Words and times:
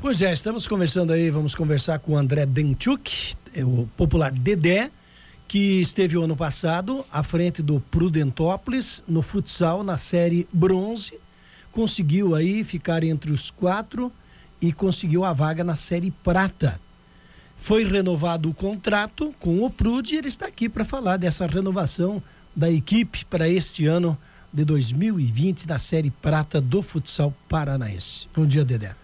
Pois 0.00 0.20
é, 0.22 0.32
estamos 0.32 0.66
conversando 0.66 1.12
aí, 1.12 1.30
vamos 1.30 1.54
conversar 1.54 1.98
com 1.98 2.12
o 2.12 2.16
André 2.16 2.46
Denchuk, 2.46 3.34
é 3.54 3.64
o 3.64 3.88
popular 3.96 4.32
Dedé, 4.32 4.90
que 5.46 5.80
esteve 5.80 6.16
o 6.16 6.22
ano 6.22 6.36
passado 6.36 7.04
à 7.12 7.22
frente 7.22 7.62
do 7.62 7.80
Prudentópolis 7.80 9.02
no 9.08 9.22
futsal 9.22 9.82
na 9.82 9.96
série 9.96 10.46
bronze, 10.52 11.14
conseguiu 11.72 12.34
aí 12.34 12.62
ficar 12.62 13.02
entre 13.02 13.32
os 13.32 13.50
quatro 13.50 14.12
e 14.60 14.72
conseguiu 14.72 15.24
a 15.24 15.32
vaga 15.32 15.64
na 15.64 15.76
série 15.76 16.10
prata. 16.10 16.80
Foi 17.56 17.84
renovado 17.84 18.48
o 18.48 18.54
contrato 18.54 19.34
com 19.38 19.64
o 19.64 19.70
Prud 19.70 20.12
e 20.12 20.16
ele 20.16 20.28
está 20.28 20.46
aqui 20.46 20.68
para 20.68 20.84
falar 20.84 21.16
dessa 21.16 21.46
renovação 21.46 22.22
da 22.54 22.70
equipe 22.70 23.24
para 23.24 23.48
este 23.48 23.86
ano 23.86 24.16
de 24.52 24.64
2020 24.64 25.66
da 25.66 25.78
série 25.78 26.10
prata 26.10 26.60
do 26.60 26.82
futsal 26.82 27.34
paranaense. 27.48 28.28
Bom 28.34 28.46
dia, 28.46 28.64
Dedé. 28.64 28.99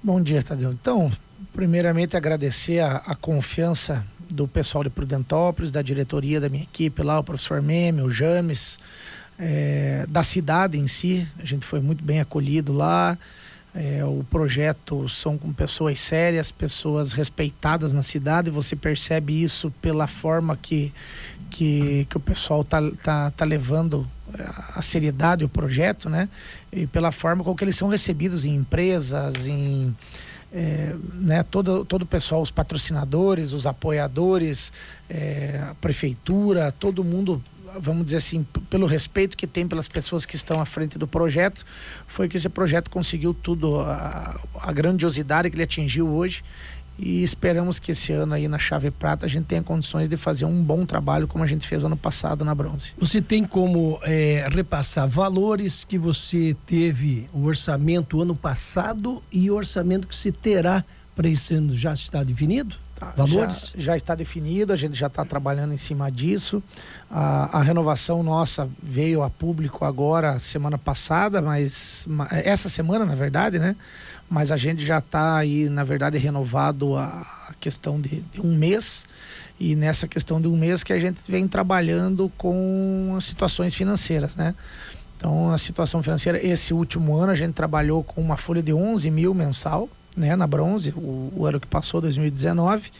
Bom 0.00 0.22
dia, 0.22 0.44
Tadeu. 0.44 0.70
Então, 0.70 1.10
primeiramente 1.52 2.16
agradecer 2.16 2.78
a, 2.78 2.98
a 2.98 3.16
confiança 3.16 4.06
do 4.30 4.46
pessoal 4.46 4.84
de 4.84 4.90
Prudentópolis, 4.90 5.72
da 5.72 5.82
diretoria 5.82 6.40
da 6.40 6.48
minha 6.48 6.62
equipe 6.62 7.02
lá, 7.02 7.18
o 7.18 7.24
professor 7.24 7.60
Meme, 7.60 8.02
o 8.02 8.08
James, 8.08 8.78
é, 9.36 10.06
da 10.08 10.22
cidade 10.22 10.78
em 10.78 10.86
si. 10.86 11.26
A 11.42 11.44
gente 11.44 11.66
foi 11.66 11.80
muito 11.80 12.04
bem 12.04 12.20
acolhido 12.20 12.72
lá. 12.72 13.18
É, 13.74 14.04
o 14.04 14.24
projeto 14.30 15.08
são 15.08 15.36
com 15.36 15.52
pessoas 15.52 15.98
sérias, 15.98 16.52
pessoas 16.52 17.12
respeitadas 17.12 17.92
na 17.92 18.04
cidade. 18.04 18.50
Você 18.50 18.76
percebe 18.76 19.42
isso 19.42 19.68
pela 19.82 20.06
forma 20.06 20.56
que, 20.56 20.92
que, 21.50 22.06
que 22.08 22.16
o 22.16 22.20
pessoal 22.20 22.62
tá, 22.62 22.80
tá, 23.02 23.32
tá 23.32 23.44
levando 23.44 24.06
a 24.74 24.82
seriedade 24.82 25.44
o 25.44 25.48
projeto, 25.48 26.08
né? 26.08 26.28
E 26.72 26.86
pela 26.86 27.10
forma 27.12 27.42
com 27.42 27.54
que 27.54 27.64
eles 27.64 27.76
são 27.76 27.88
recebidos 27.88 28.44
em 28.44 28.54
empresas, 28.54 29.46
em 29.46 29.94
é, 30.52 30.94
né, 31.14 31.42
todo, 31.42 31.84
todo 31.84 32.02
o 32.02 32.06
pessoal, 32.06 32.40
os 32.40 32.50
patrocinadores, 32.50 33.52
os 33.52 33.66
apoiadores, 33.66 34.72
é, 35.08 35.62
a 35.70 35.74
prefeitura, 35.74 36.72
todo 36.72 37.04
mundo, 37.04 37.42
vamos 37.78 38.06
dizer 38.06 38.18
assim, 38.18 38.46
pelo 38.70 38.86
respeito 38.86 39.36
que 39.36 39.46
tem 39.46 39.68
pelas 39.68 39.88
pessoas 39.88 40.24
que 40.24 40.36
estão 40.36 40.60
à 40.60 40.64
frente 40.64 40.98
do 40.98 41.06
projeto, 41.06 41.64
foi 42.06 42.28
que 42.28 42.36
esse 42.36 42.48
projeto 42.48 42.90
conseguiu 42.90 43.34
tudo, 43.34 43.80
a, 43.80 44.40
a 44.60 44.72
grandiosidade 44.72 45.50
que 45.50 45.56
ele 45.56 45.64
atingiu 45.64 46.08
hoje 46.08 46.42
e 46.98 47.22
esperamos 47.22 47.78
que 47.78 47.92
esse 47.92 48.12
ano 48.12 48.34
aí 48.34 48.48
na 48.48 48.58
chave 48.58 48.90
prata 48.90 49.26
a 49.26 49.28
gente 49.28 49.44
tenha 49.46 49.62
condições 49.62 50.08
de 50.08 50.16
fazer 50.16 50.44
um 50.44 50.62
bom 50.62 50.84
trabalho 50.84 51.28
como 51.28 51.44
a 51.44 51.46
gente 51.46 51.66
fez 51.66 51.84
ano 51.84 51.96
passado 51.96 52.44
na 52.44 52.54
bronze. 52.54 52.90
Você 52.98 53.22
tem 53.22 53.44
como 53.44 54.00
é, 54.02 54.48
repassar 54.50 55.06
valores 55.06 55.84
que 55.84 55.96
você 55.96 56.56
teve 56.66 57.28
o 57.32 57.44
orçamento 57.44 58.20
ano 58.20 58.34
passado 58.34 59.22
e 59.30 59.50
o 59.50 59.54
orçamento 59.54 60.08
que 60.08 60.16
se 60.16 60.32
terá 60.32 60.84
para 61.14 61.28
esse 61.28 61.54
ano 61.54 61.72
já 61.76 61.92
está 61.92 62.22
definido? 62.22 62.76
Tá, 62.98 63.12
valores? 63.16 63.72
Já, 63.76 63.82
já, 63.82 63.96
está 63.96 64.14
definido, 64.14 64.72
a 64.72 64.76
gente 64.76 64.98
já 64.98 65.06
está 65.06 65.24
trabalhando 65.24 65.72
em 65.72 65.76
cima 65.76 66.10
disso. 66.10 66.62
A, 67.10 67.58
a, 67.58 67.62
renovação 67.62 68.22
nossa 68.22 68.68
veio 68.82 69.22
a 69.22 69.30
público 69.30 69.84
agora 69.84 70.38
semana 70.40 70.76
passada, 70.76 71.40
mas 71.40 72.06
essa 72.30 72.68
semana 72.68 73.06
na 73.06 73.14
verdade, 73.14 73.58
né? 73.58 73.76
mas 74.28 74.52
a 74.52 74.56
gente 74.56 74.84
já 74.84 74.98
está 74.98 75.36
aí, 75.36 75.68
na 75.68 75.84
verdade, 75.84 76.18
renovado 76.18 76.96
a 76.96 77.54
questão 77.58 78.00
de, 78.00 78.20
de, 78.32 78.40
um 78.40 78.54
mês. 78.54 79.04
E 79.58 79.74
nessa 79.74 80.06
questão 80.06 80.40
de 80.40 80.46
um 80.46 80.56
mês 80.56 80.84
que 80.84 80.92
a 80.92 80.98
gente 80.98 81.20
vem 81.26 81.48
trabalhando 81.48 82.30
com 82.36 83.14
as 83.16 83.24
situações 83.24 83.74
financeiras, 83.74 84.36
né? 84.36 84.54
Então, 85.16 85.50
a 85.50 85.58
situação 85.58 86.00
financeira, 86.00 86.44
esse 86.44 86.72
último 86.72 87.16
ano 87.16 87.32
a 87.32 87.34
gente 87.34 87.52
trabalhou 87.52 88.04
com 88.04 88.20
uma 88.20 88.36
folha 88.36 88.62
de 88.62 88.72
11 88.72 89.10
mil 89.10 89.34
mensal, 89.34 89.88
né? 90.18 90.36
Na 90.36 90.46
bronze, 90.46 90.90
o, 90.96 91.32
o 91.34 91.46
ano 91.46 91.60
que 91.60 91.66
passou, 91.66 92.00
2019. 92.00 92.90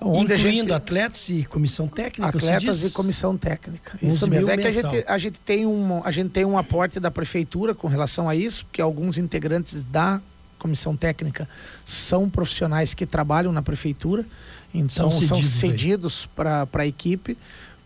Onde 0.00 0.34
Incluindo 0.34 0.68
gente, 0.68 0.72
atletas 0.72 1.28
e 1.28 1.44
comissão 1.44 1.88
técnica, 1.88 2.28
Atletas 2.28 2.84
e 2.84 2.90
comissão 2.92 3.36
técnica. 3.36 3.98
Isso 4.00 4.28
mesmo. 4.28 4.48
É 4.48 4.56
que 4.56 4.66
a 4.66 4.70
gente, 4.70 5.04
a, 5.08 5.18
gente 5.18 5.40
tem 5.40 5.66
um, 5.66 6.00
a 6.04 6.12
gente 6.12 6.30
tem 6.30 6.44
um 6.44 6.56
aporte 6.56 7.00
da 7.00 7.10
prefeitura 7.10 7.74
com 7.74 7.88
relação 7.88 8.28
a 8.28 8.36
isso, 8.36 8.64
porque 8.64 8.80
alguns 8.80 9.18
integrantes 9.18 9.82
da 9.82 10.20
comissão 10.56 10.96
técnica 10.96 11.48
são 11.84 12.30
profissionais 12.30 12.94
que 12.94 13.06
trabalham 13.06 13.52
na 13.52 13.62
prefeitura, 13.62 14.24
então 14.72 15.10
são 15.10 15.20
cedidos, 15.20 15.50
são 15.50 15.60
cedidos 15.60 16.28
para 16.34 16.68
a 16.72 16.86
equipe 16.86 17.36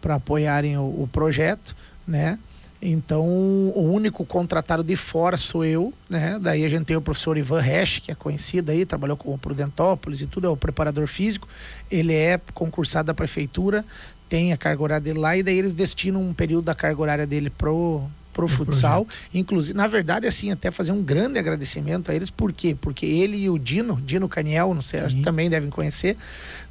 para 0.01 0.17
apoiarem 0.17 0.77
o, 0.77 0.83
o, 0.83 1.09
projeto, 1.11 1.75
né? 2.07 2.39
Então, 2.85 3.25
o 3.25 3.93
único 3.93 4.27
contratado 4.27 4.83
de 4.83 4.97
fora 4.97 5.37
sou 5.37 5.65
eu, 5.65 5.95
né? 6.11 6.37
Daí 6.41 6.65
a 6.65 6.69
gente 6.69 6.85
tem 6.85 6.97
o 6.97 7.01
professor 7.01 7.39
Ivan 7.39 7.61
Resch, 7.61 8.01
que 8.01 8.11
é 8.11 8.15
conhecido 8.15 8.73
aí, 8.73 8.85
trabalhou 8.85 9.17
com 9.17 9.33
o 9.33 9.39
Prudentópolis 9.39 10.21
e 10.21 10.27
tudo, 10.27 10.49
é 10.49 10.51
o 10.51 10.57
preparador 10.57 11.07
físico. 11.07 11.49
Ele 11.89 12.13
é 12.13 12.41
concursado 12.53 13.07
da 13.07 13.15
prefeitura, 13.15 13.85
tem 14.29 14.53
a 14.53 14.57
carga 14.57 14.83
horária 14.83 15.05
dele 15.05 15.21
lá, 15.21 15.37
e 15.37 15.45
daí 15.45 15.57
eles 15.57 15.75
destinam 15.75 16.21
um 16.21 16.35
período 16.35 16.65
da 16.65 16.75
carga 16.75 17.01
horária 17.01 17.27
dele 17.27 17.51
pro 17.51 18.03
pro 18.33 18.49
futsal. 18.49 19.05
Projeto. 19.05 19.29
Inclusive, 19.35 19.77
na 19.77 19.87
verdade, 19.87 20.27
assim, 20.27 20.51
até 20.51 20.71
fazer 20.71 20.91
um 20.91 21.03
grande 21.03 21.39
agradecimento 21.39 22.11
a 22.11 22.15
eles, 22.15 22.31
por 22.31 22.53
quê? 22.53 22.75
Porque 22.81 23.05
ele 23.05 23.37
e 23.37 23.51
o 23.51 23.59
Dino, 23.59 24.01
Dino 24.01 24.29
Caniel, 24.29 24.75
não 24.75 24.83
sei, 24.83 25.01
acho 25.01 25.17
que 25.17 25.23
também 25.23 25.51
devem 25.51 25.69
conhecer, 25.69 26.17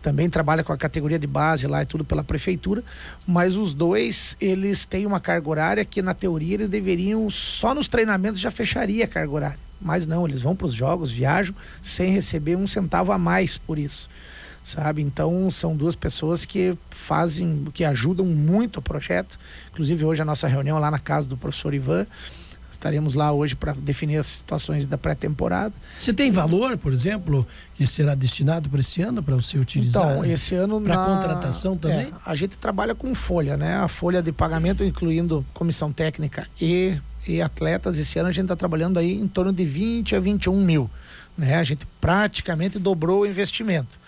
também 0.01 0.29
trabalha 0.29 0.63
com 0.63 0.73
a 0.73 0.78
categoria 0.78 1.19
de 1.19 1.28
base 1.28 1.67
lá 1.67 1.81
e 1.84 1.85
tudo 1.85 2.03
pela 2.03 2.23
prefeitura, 2.23 2.84
mas 3.25 3.56
os 3.56 3.73
dois, 3.73 4.35
eles 4.41 4.85
têm 4.85 5.06
uma 5.06 5.19
carga 5.19 5.50
horária 5.50 5.85
que, 5.85 6.01
na 6.01 6.13
teoria, 6.13 6.56
eles 6.56 6.69
deveriam, 6.69 7.29
só 7.29 7.73
nos 7.73 7.88
treinamentos 7.88 8.39
já 8.39 8.50
fecharia 8.50 9.06
a 9.06 9.07
carga 9.07 9.31
horária. 9.31 9.59
Mas 9.79 10.06
não, 10.06 10.28
eles 10.28 10.41
vão 10.41 10.56
para 10.56 10.67
os 10.67 10.73
jogos, 10.73 11.12
viajam, 11.12 11.56
sem 11.81 12.12
receber 12.12 12.56
um 12.56 12.67
centavo 12.67 13.12
a 13.12 13.17
mais 13.17 13.57
por 13.57 13.78
isso 13.78 14.09
sabe? 14.63 15.01
Então 15.01 15.50
são 15.50 15.75
duas 15.75 15.95
pessoas 15.95 16.45
que 16.45 16.78
fazem, 16.89 17.66
que 17.73 17.83
ajudam 17.83 18.25
muito 18.25 18.78
o 18.78 18.81
projeto. 18.81 19.39
Inclusive 19.72 20.06
hoje 20.06 20.22
a 20.22 20.25
nossa 20.25 20.47
reunião 20.47 20.78
lá 20.79 20.91
na 20.91 21.00
casa 21.00 21.28
do 21.28 21.38
professor 21.38 21.73
Ivan. 21.73 22.06
Estaremos 22.81 23.14
lá 23.14 23.31
hoje 23.31 23.53
para 23.53 23.74
definir 23.74 24.18
as 24.18 24.25
situações 24.25 24.88
da 24.88 24.97
pré-temporada. 24.97 25.72
Você 26.00 26.12
tem 26.12 26.31
valor, 26.31 26.80
por 26.80 26.92
exemplo, 26.92 27.47
que 27.75 27.86
será 27.86 28.16
destinado 28.16 28.68
para 28.69 28.80
esse 28.80 29.03
ano 29.03 29.22
para 29.22 29.36
você 29.36 29.56
utilizar? 29.59 30.14
Então, 30.14 30.25
esse 30.25 30.56
ano 30.56 30.81
para 30.81 30.96
na... 30.96 31.06
contratação 31.06 31.78
também? 31.78 32.08
É, 32.08 32.12
a 32.25 32.34
gente 32.34 32.58
trabalha 32.58 32.96
com 32.96 33.14
folha, 33.14 33.56
né? 33.56 33.75
A 33.75 33.88
folha 33.88 34.19
de 34.19 34.31
pagamento, 34.31 34.84
incluindo 34.84 35.46
comissão 35.53 35.94
técnica 35.94 36.47
e, 36.59 36.97
e 37.28 37.40
atletas. 37.40 38.00
Esse 38.00 38.18
ano 38.18 38.30
a 38.30 38.31
gente 38.31 38.46
está 38.46 38.56
trabalhando 38.56 38.98
aí 38.98 39.13
em 39.13 39.28
torno 39.28 39.53
de 39.53 39.63
20 39.63 40.16
a 40.16 40.19
21 40.19 40.59
mil. 40.59 40.90
Né? 41.38 41.58
A 41.58 41.63
gente 41.63 41.86
praticamente 42.02 42.80
dobrou 42.80 43.22
o 43.22 43.25
investimento. 43.28 44.00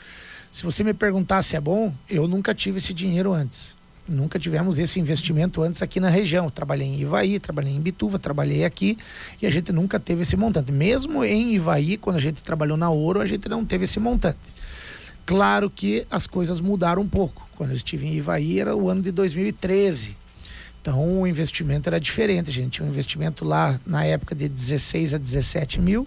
Se 0.51 0.63
você 0.63 0.83
me 0.83 0.95
perguntar 0.95 1.43
se 1.43 1.55
é 1.55 1.61
bom, 1.61 1.93
eu 2.09 2.27
nunca 2.27 2.55
tive 2.55 2.79
esse 2.79 2.91
dinheiro 2.91 3.33
antes. 3.33 3.75
Nunca 4.07 4.37
tivemos 4.37 4.77
esse 4.77 4.99
investimento 4.99 5.61
antes 5.61 5.81
aqui 5.81 5.99
na 5.99 6.09
região. 6.09 6.49
Trabalhei 6.49 6.87
em 6.87 6.99
Ivaí, 6.99 7.39
trabalhei 7.39 7.73
em 7.73 7.79
Bituva, 7.79 8.19
trabalhei 8.19 8.65
aqui 8.65 8.97
e 9.41 9.47
a 9.47 9.49
gente 9.49 9.71
nunca 9.71 9.99
teve 9.99 10.23
esse 10.23 10.35
montante. 10.35 10.71
Mesmo 10.71 11.23
em 11.23 11.53
Ivaí, 11.55 11.95
quando 11.95 12.17
a 12.17 12.19
gente 12.19 12.41
trabalhou 12.41 12.75
na 12.75 12.89
Ouro, 12.89 13.21
a 13.21 13.25
gente 13.25 13.47
não 13.47 13.63
teve 13.63 13.85
esse 13.85 13.99
montante. 13.99 14.39
Claro 15.25 15.69
que 15.69 16.05
as 16.11 16.27
coisas 16.27 16.59
mudaram 16.59 17.01
um 17.01 17.07
pouco. 17.07 17.47
Quando 17.55 17.69
eu 17.69 17.77
estive 17.77 18.05
em 18.05 18.15
Ivaí 18.15 18.59
era 18.59 18.75
o 18.75 18.89
ano 18.89 19.01
de 19.01 19.11
2013. 19.11 20.17
Então 20.81 21.21
o 21.21 21.25
investimento 21.25 21.87
era 21.87 21.97
diferente. 21.97 22.49
A 22.49 22.53
gente 22.53 22.71
tinha 22.71 22.85
um 22.85 22.89
investimento 22.89 23.45
lá 23.45 23.79
na 23.85 24.03
época 24.03 24.35
de 24.35 24.49
16 24.49 25.13
a 25.13 25.17
17 25.17 25.79
mil 25.79 26.05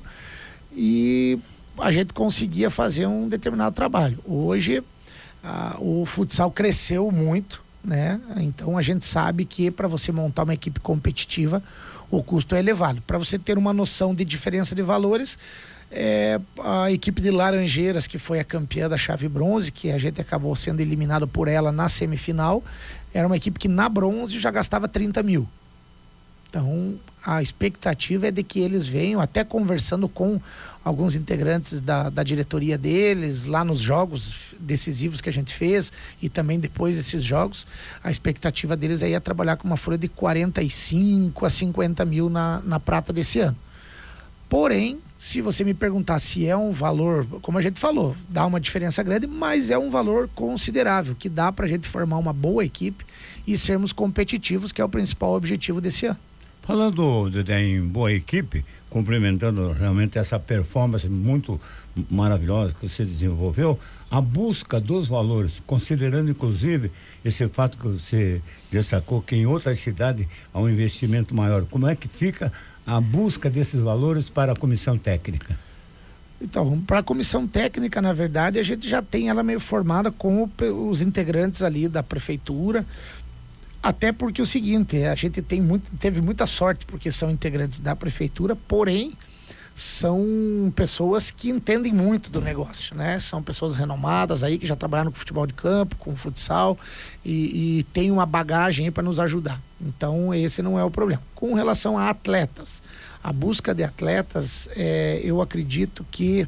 e 0.70 1.38
a 1.78 1.90
gente 1.90 2.12
conseguia 2.12 2.70
fazer 2.70 3.06
um 3.06 3.26
determinado 3.26 3.74
trabalho. 3.74 4.18
Hoje 4.26 4.84
a, 5.42 5.76
o 5.80 6.04
futsal 6.04 6.50
cresceu 6.50 7.10
muito, 7.10 7.62
né? 7.86 8.20
Então 8.38 8.76
a 8.76 8.82
gente 8.82 9.04
sabe 9.04 9.44
que 9.44 9.70
para 9.70 9.86
você 9.86 10.10
montar 10.10 10.42
uma 10.42 10.54
equipe 10.54 10.80
competitiva 10.80 11.62
o 12.10 12.22
custo 12.22 12.54
é 12.54 12.58
elevado. 12.58 13.02
Para 13.02 13.18
você 13.18 13.38
ter 13.38 13.58
uma 13.58 13.72
noção 13.72 14.14
de 14.14 14.24
diferença 14.24 14.74
de 14.74 14.82
valores, 14.82 15.38
é, 15.90 16.40
a 16.62 16.90
equipe 16.90 17.20
de 17.20 17.30
Laranjeiras, 17.30 18.06
que 18.06 18.18
foi 18.18 18.38
a 18.40 18.44
campeã 18.44 18.88
da 18.88 18.96
chave 18.96 19.28
bronze, 19.28 19.70
que 19.72 19.90
a 19.90 19.98
gente 19.98 20.20
acabou 20.20 20.54
sendo 20.54 20.80
eliminado 20.80 21.26
por 21.26 21.48
ela 21.48 21.72
na 21.72 21.88
semifinal, 21.88 22.62
era 23.12 23.26
uma 23.26 23.36
equipe 23.36 23.58
que 23.58 23.68
na 23.68 23.88
bronze 23.88 24.38
já 24.38 24.50
gastava 24.50 24.88
30 24.88 25.22
mil. 25.22 25.48
Então, 26.56 26.94
a 27.22 27.42
expectativa 27.42 28.28
é 28.28 28.30
de 28.30 28.42
que 28.42 28.60
eles 28.60 28.86
venham, 28.86 29.20
até 29.20 29.44
conversando 29.44 30.08
com 30.08 30.40
alguns 30.82 31.14
integrantes 31.14 31.82
da, 31.82 32.08
da 32.08 32.22
diretoria 32.22 32.78
deles, 32.78 33.44
lá 33.44 33.62
nos 33.62 33.80
jogos 33.80 34.54
decisivos 34.58 35.20
que 35.20 35.28
a 35.28 35.32
gente 35.32 35.52
fez 35.52 35.92
e 36.22 36.30
também 36.30 36.58
depois 36.58 36.96
desses 36.96 37.22
jogos, 37.22 37.66
a 38.02 38.10
expectativa 38.10 38.74
deles 38.74 39.02
é 39.02 39.20
trabalhar 39.20 39.56
com 39.56 39.68
uma 39.68 39.76
folha 39.76 39.98
de 39.98 40.08
45 40.08 41.44
a 41.44 41.50
50 41.50 42.06
mil 42.06 42.30
na, 42.30 42.62
na 42.64 42.80
prata 42.80 43.12
desse 43.12 43.38
ano. 43.40 43.56
Porém, 44.48 44.98
se 45.18 45.42
você 45.42 45.62
me 45.62 45.74
perguntar 45.74 46.20
se 46.20 46.48
é 46.48 46.56
um 46.56 46.72
valor, 46.72 47.26
como 47.42 47.58
a 47.58 47.62
gente 47.62 47.78
falou, 47.78 48.16
dá 48.30 48.46
uma 48.46 48.60
diferença 48.60 49.02
grande, 49.02 49.26
mas 49.26 49.68
é 49.68 49.76
um 49.76 49.90
valor 49.90 50.26
considerável, 50.34 51.14
que 51.14 51.28
dá 51.28 51.52
para 51.52 51.66
a 51.66 51.68
gente 51.68 51.86
formar 51.86 52.16
uma 52.16 52.32
boa 52.32 52.64
equipe 52.64 53.04
e 53.46 53.58
sermos 53.58 53.92
competitivos, 53.92 54.72
que 54.72 54.80
é 54.80 54.84
o 54.84 54.88
principal 54.88 55.34
objetivo 55.34 55.82
desse 55.82 56.06
ano. 56.06 56.18
Falando 56.66 57.30
de, 57.30 57.52
em 57.52 57.80
boa 57.80 58.12
equipe, 58.12 58.64
cumprimentando 58.90 59.70
realmente 59.70 60.18
essa 60.18 60.36
performance 60.36 61.08
muito 61.08 61.60
maravilhosa 62.10 62.74
que 62.74 62.88
você 62.88 63.04
desenvolveu, 63.04 63.78
a 64.10 64.20
busca 64.20 64.80
dos 64.80 65.06
valores, 65.06 65.62
considerando 65.64 66.28
inclusive 66.28 66.90
esse 67.24 67.46
fato 67.46 67.78
que 67.78 67.86
você 67.86 68.42
destacou 68.68 69.22
que 69.22 69.36
em 69.36 69.46
outras 69.46 69.78
cidades 69.78 70.26
há 70.52 70.58
um 70.58 70.68
investimento 70.68 71.32
maior. 71.32 71.64
Como 71.66 71.86
é 71.86 71.94
que 71.94 72.08
fica 72.08 72.52
a 72.84 73.00
busca 73.00 73.48
desses 73.48 73.80
valores 73.80 74.28
para 74.28 74.50
a 74.50 74.56
comissão 74.56 74.98
técnica? 74.98 75.56
Então, 76.40 76.80
para 76.80 76.98
a 76.98 77.02
comissão 77.02 77.46
técnica, 77.46 78.02
na 78.02 78.12
verdade, 78.12 78.58
a 78.58 78.62
gente 78.64 78.88
já 78.88 79.00
tem 79.00 79.28
ela 79.28 79.42
meio 79.42 79.60
formada 79.60 80.10
com 80.10 80.50
os 80.90 81.00
integrantes 81.00 81.62
ali 81.62 81.86
da 81.86 82.02
prefeitura. 82.02 82.84
Até 83.86 84.10
porque 84.10 84.40
é 84.40 84.42
o 84.42 84.46
seguinte, 84.46 85.04
a 85.04 85.14
gente 85.14 85.40
tem 85.40 85.62
muito, 85.62 85.88
teve 85.96 86.20
muita 86.20 86.44
sorte 86.44 86.84
porque 86.84 87.12
são 87.12 87.30
integrantes 87.30 87.78
da 87.78 87.94
prefeitura, 87.94 88.56
porém 88.56 89.12
são 89.76 90.72
pessoas 90.74 91.30
que 91.30 91.50
entendem 91.50 91.92
muito 91.92 92.28
do 92.28 92.40
negócio, 92.40 92.96
né? 92.96 93.20
São 93.20 93.40
pessoas 93.40 93.76
renomadas 93.76 94.42
aí 94.42 94.58
que 94.58 94.66
já 94.66 94.74
trabalharam 94.74 95.12
com 95.12 95.16
futebol 95.16 95.46
de 95.46 95.54
campo, 95.54 95.94
com 96.00 96.16
futsal 96.16 96.76
e, 97.24 97.78
e 97.78 97.82
tem 97.84 98.10
uma 98.10 98.26
bagagem 98.26 98.90
para 98.90 99.04
nos 99.04 99.20
ajudar. 99.20 99.62
Então 99.80 100.34
esse 100.34 100.62
não 100.62 100.76
é 100.76 100.82
o 100.82 100.90
problema. 100.90 101.22
Com 101.32 101.54
relação 101.54 101.96
a 101.96 102.10
atletas, 102.10 102.82
a 103.22 103.32
busca 103.32 103.72
de 103.72 103.84
atletas, 103.84 104.68
é, 104.74 105.20
eu 105.22 105.40
acredito 105.40 106.04
que 106.10 106.44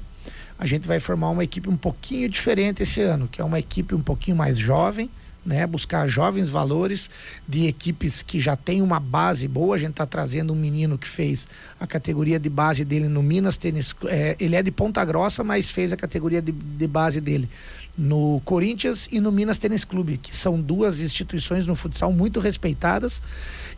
a 0.58 0.66
gente 0.66 0.88
vai 0.88 0.98
formar 0.98 1.30
uma 1.30 1.44
equipe 1.44 1.68
um 1.68 1.76
pouquinho 1.76 2.28
diferente 2.28 2.82
esse 2.82 3.00
ano, 3.00 3.28
que 3.28 3.40
é 3.40 3.44
uma 3.44 3.60
equipe 3.60 3.94
um 3.94 4.02
pouquinho 4.02 4.36
mais 4.36 4.58
jovem, 4.58 5.08
né? 5.48 5.66
Buscar 5.66 6.06
jovens 6.06 6.50
valores 6.50 7.08
de 7.48 7.66
equipes 7.66 8.20
que 8.20 8.38
já 8.38 8.54
têm 8.54 8.82
uma 8.82 9.00
base 9.00 9.48
boa. 9.48 9.74
A 9.74 9.78
gente 9.78 9.92
está 9.92 10.04
trazendo 10.04 10.52
um 10.52 10.56
menino 10.56 10.98
que 10.98 11.08
fez 11.08 11.48
a 11.80 11.86
categoria 11.86 12.38
de 12.38 12.50
base 12.50 12.84
dele 12.84 13.08
no 13.08 13.22
Minas 13.22 13.56
Tênis. 13.56 13.94
É, 14.04 14.36
ele 14.38 14.54
é 14.54 14.62
de 14.62 14.70
Ponta 14.70 15.02
Grossa, 15.06 15.42
mas 15.42 15.70
fez 15.70 15.90
a 15.90 15.96
categoria 15.96 16.42
de, 16.42 16.52
de 16.52 16.86
base 16.86 17.18
dele 17.18 17.48
no 17.96 18.42
Corinthians 18.44 19.08
e 19.10 19.18
no 19.18 19.32
Minas 19.32 19.58
Tênis 19.58 19.84
Clube, 19.84 20.18
que 20.18 20.36
são 20.36 20.60
duas 20.60 21.00
instituições 21.00 21.66
no 21.66 21.74
futsal 21.74 22.12
muito 22.12 22.38
respeitadas 22.40 23.22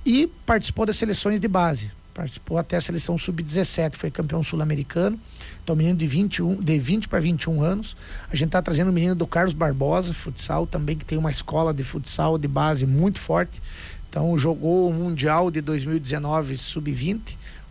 e 0.05 0.27
participou 0.45 0.85
das 0.85 0.97
seleções 0.97 1.39
de 1.41 1.47
base. 1.47 1.91
Participou 2.13 2.59
até 2.59 2.77
a 2.77 2.81
seleção 2.81 3.17
sub-17, 3.17 3.97
foi 3.97 4.11
campeão 4.11 4.43
sul-americano. 4.43 5.19
Então, 5.63 5.77
menino 5.77 5.97
de 5.97 6.07
21, 6.07 6.57
de 6.57 6.79
20 6.79 7.09
para 7.09 7.21
21 7.21 7.63
anos. 7.63 7.97
A 8.31 8.37
gente 8.37 8.49
está 8.49 8.61
trazendo 8.61 8.91
o 8.91 8.93
menino 8.93 9.15
do 9.15 9.27
Carlos 9.27 9.55
Barbosa, 9.55 10.13
futsal, 10.13 10.67
também 10.67 10.97
que 10.97 11.05
tem 11.05 11.17
uma 11.17 11.31
escola 11.31 11.73
de 11.73 11.85
futsal 11.85 12.37
de 12.37 12.49
base 12.49 12.87
muito 12.87 13.19
forte. 13.19 13.63
Então, 14.09 14.37
jogou 14.37 14.91
o 14.91 14.93
Mundial 14.93 15.51
de 15.51 15.61
2019 15.61 16.57
sub-20, 16.57 17.21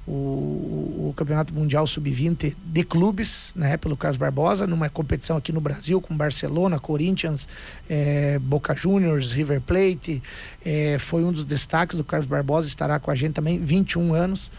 o, 0.09 1.09
o, 1.09 1.13
Campeonato 1.15 1.53
Mundial 1.53 1.85
Sub-20 1.85 2.55
de 2.65 2.83
clubes, 2.83 3.51
né, 3.55 3.77
pelo 3.77 3.95
Carlos 3.95 4.17
Barbosa, 4.17 4.65
numa 4.65 4.89
competição 4.89 5.37
aqui 5.37 5.51
no 5.51 5.61
Brasil 5.61 6.01
com 6.01 6.17
Barcelona, 6.17 6.79
Corinthians, 6.79 7.47
eh, 7.87 8.39
Boca 8.41 8.75
Juniors, 8.75 9.31
River 9.31 9.61
Plate. 9.61 10.23
Eh, 10.65 10.97
foi 10.99 11.23
um 11.23 11.31
dos 11.31 11.45
destaques 11.45 11.95
do 11.95 12.03
Carlos 12.03 12.27
Barbosa, 12.27 12.67
estará 12.67 12.99
com 12.99 13.11
a 13.11 13.15
gente 13.15 13.33
também, 13.33 13.59
21 13.59 14.15
anos. 14.15 14.49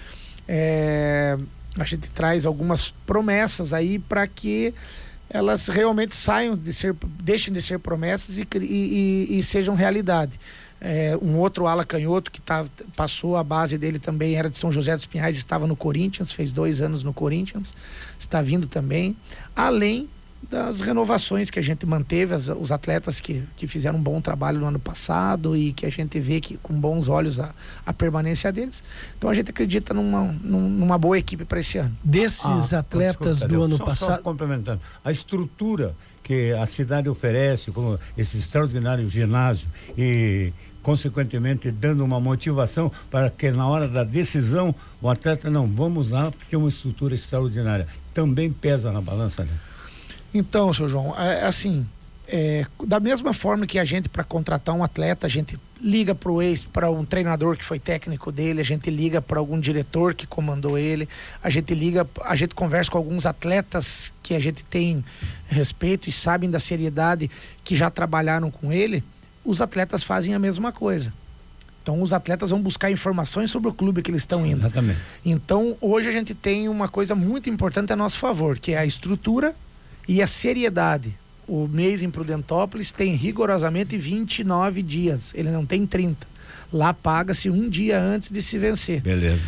Eh, 0.47 1.37
a 1.77 1.85
gente 1.85 2.09
traz 2.11 2.47
algumas 2.47 2.95
promessas 3.05 3.73
aí 3.73 3.99
para 3.99 4.27
que 4.29 4.73
elas 5.29 5.67
realmente 5.67 6.15
saiam 6.15 6.57
de 6.57 6.73
ser, 6.73 6.95
deixem 7.21 7.53
de 7.53 7.61
ser 7.61 7.81
promessas 7.81 8.39
e, 8.39 8.47
e, 8.61 9.27
e, 9.31 9.39
e 9.39 9.43
sejam 9.43 9.75
realidade. 9.75 10.39
É, 10.81 11.17
um 11.21 11.37
outro 11.37 11.67
ala 11.67 11.85
canhoto 11.85 12.31
que 12.31 12.41
tá, 12.41 12.65
passou 12.97 13.37
a 13.37 13.45
base 13.45 13.77
dele 13.77 13.99
também 13.99 14.37
era 14.37 14.49
de 14.49 14.57
São 14.57 14.73
José 14.73 14.95
dos 14.97 15.05
Pinhais, 15.05 15.37
estava 15.37 15.67
no 15.67 15.77
Corinthians, 15.77 16.33
fez 16.33 16.53
dois 16.53 16.81
anos 16.81 17.03
no 17.03 17.13
Corinthians, 17.13 17.75
está 18.19 18.41
vindo 18.41 18.67
também. 18.67 19.15
Além 19.55 20.09
das 20.49 20.81
renovações 20.81 21.51
que 21.51 21.59
a 21.59 21.63
gente 21.63 21.85
manteve, 21.85 22.33
as, 22.33 22.49
os 22.49 22.73
atletas 22.73 23.21
que, 23.21 23.43
que 23.57 23.67
fizeram 23.67 23.99
um 23.99 24.03
bom 24.03 24.21
trabalho 24.21 24.59
no 24.59 24.67
ano 24.67 24.79
passado 24.79 25.57
e 25.57 25.73
que 25.73 25.85
a 25.85 25.91
gente 25.91 26.19
vê 26.19 26.41
que 26.41 26.57
com 26.57 26.73
bons 26.73 27.09
olhos 27.09 27.39
a, 27.39 27.55
a 27.85 27.93
permanência 27.93 28.51
deles. 28.51 28.83
Então 29.19 29.29
a 29.29 29.35
gente 29.35 29.51
acredita 29.51 29.93
numa, 29.93 30.35
numa 30.43 30.97
boa 30.97 31.19
equipe 31.19 31.45
para 31.45 31.61
esse 31.61 31.77
ano. 31.77 31.95
Desses 32.03 32.73
ah, 32.73 32.79
atletas 32.79 33.41
desculpa, 33.41 33.55
do 33.55 33.63
ano 33.63 33.77
só, 33.77 33.85
passado. 33.85 34.17
Só 34.17 34.23
complementando, 34.23 34.81
a 35.05 35.13
estrutura 35.13 35.95
que 36.23 36.53
a 36.53 36.67
cidade 36.67 37.09
oferece, 37.09 37.71
como 37.71 37.99
esse 38.17 38.39
extraordinário 38.39 39.09
ginásio 39.11 39.69
e 39.99 40.53
consequentemente 40.83 41.71
dando 41.71 42.05
uma 42.05 42.21
motivação 42.21 42.91
para 43.11 43.31
que 43.31 43.51
na 43.51 43.67
hora 43.67 43.87
da 43.87 44.05
decisão 44.05 44.75
o 45.01 45.09
atleta 45.09 45.51
não 45.51 45.67
vamos 45.67 46.11
lá 46.11 46.31
porque 46.31 46.55
é 46.55 46.59
uma 46.59 46.69
estrutura 46.69 47.15
extraordinária 47.15 47.87
também 48.15 48.51
pesa 48.51 48.91
na 48.91 49.01
balança 49.01 49.45
né? 49.45 49.53
Então, 50.33 50.73
seu 50.73 50.89
João, 50.89 51.13
é, 51.19 51.45
assim, 51.45 51.85
é, 52.29 52.65
da 52.87 53.01
mesma 53.01 53.33
forma 53.33 53.67
que 53.67 53.79
a 53.79 53.85
gente, 53.85 54.09
para 54.09 54.23
contratar 54.23 54.75
um 54.75 54.85
atleta, 54.85 55.27
a 55.27 55.31
gente 55.31 55.59
liga 55.81 56.15
para 56.15 56.31
o 56.31 56.41
ex, 56.41 56.65
para 56.65 56.89
um 56.91 57.05
treinador 57.05 57.57
que 57.57 57.65
foi 57.65 57.81
técnico 57.81 58.31
dele, 58.31 58.61
a 58.61 58.65
gente 58.65 58.89
liga 58.91 59.21
para 59.21 59.41
algum 59.41 59.59
diretor 59.59 60.15
que 60.15 60.27
comandou 60.27 60.79
ele, 60.79 61.09
a 61.43 61.51
gente 61.51 61.75
liga, 61.75 62.07
a 62.23 62.37
gente 62.37 62.55
conversa 62.55 62.91
com 62.91 62.99
alguns 62.99 63.27
atletas 63.27 64.13
que 64.23 64.35
a 64.35 64.39
gente 64.39 64.63
tem 64.63 65.05
respeito 65.49 66.09
e 66.09 66.13
sabem 66.13 66.49
da 66.49 66.61
seriedade 66.61 67.29
que 67.65 67.75
já 67.75 67.91
trabalharam 67.91 68.51
com 68.51 68.73
ele, 68.73 69.03
os 69.51 69.61
atletas 69.61 70.03
fazem 70.03 70.35
a 70.35 70.39
mesma 70.39 70.73
coisa. 70.73 71.13
Então 71.83 72.03
os 72.03 72.13
atletas 72.13 72.51
vão 72.51 72.61
buscar 72.61 72.91
informações 72.91 73.51
sobre 73.51 73.69
o 73.69 73.73
clube 73.73 74.03
que 74.03 74.11
eles 74.11 74.23
estão 74.23 74.47
indo. 74.47 74.61
Exatamente. 74.61 75.01
Então 75.25 75.77
hoje 75.81 76.09
a 76.09 76.13
gente 76.13 76.35
tem 76.35 76.69
uma 76.69 76.89
coisa 76.89 77.15
muito 77.15 77.49
importante 77.49 77.93
a 77.93 77.97
nosso 77.97 78.19
favor, 78.19 78.59
que 78.59 78.73
é 78.73 78.79
a 78.79 78.87
estrutura 78.87 79.55
e 80.07 80.23
a 80.23 80.27
seriedade. 80.27 81.17
O 81.49 81.67
mês 81.67 82.01
em 82.01 82.11
Prudentópolis 82.11 82.91
tem 82.93 83.17
rigorosamente 83.17 83.97
29 83.97 84.83
dias, 84.83 85.33
ele 85.35 85.51
não 85.51 85.67
tem 85.67 85.85
30. 85.85 86.31
Lá 86.73 86.95
paga-se 86.95 87.51
um 87.51 87.69
dia 87.69 88.01
antes 88.01 88.31
de 88.31 88.41
se 88.41 88.57
vencer. 88.57 89.01
Beleza. 89.01 89.41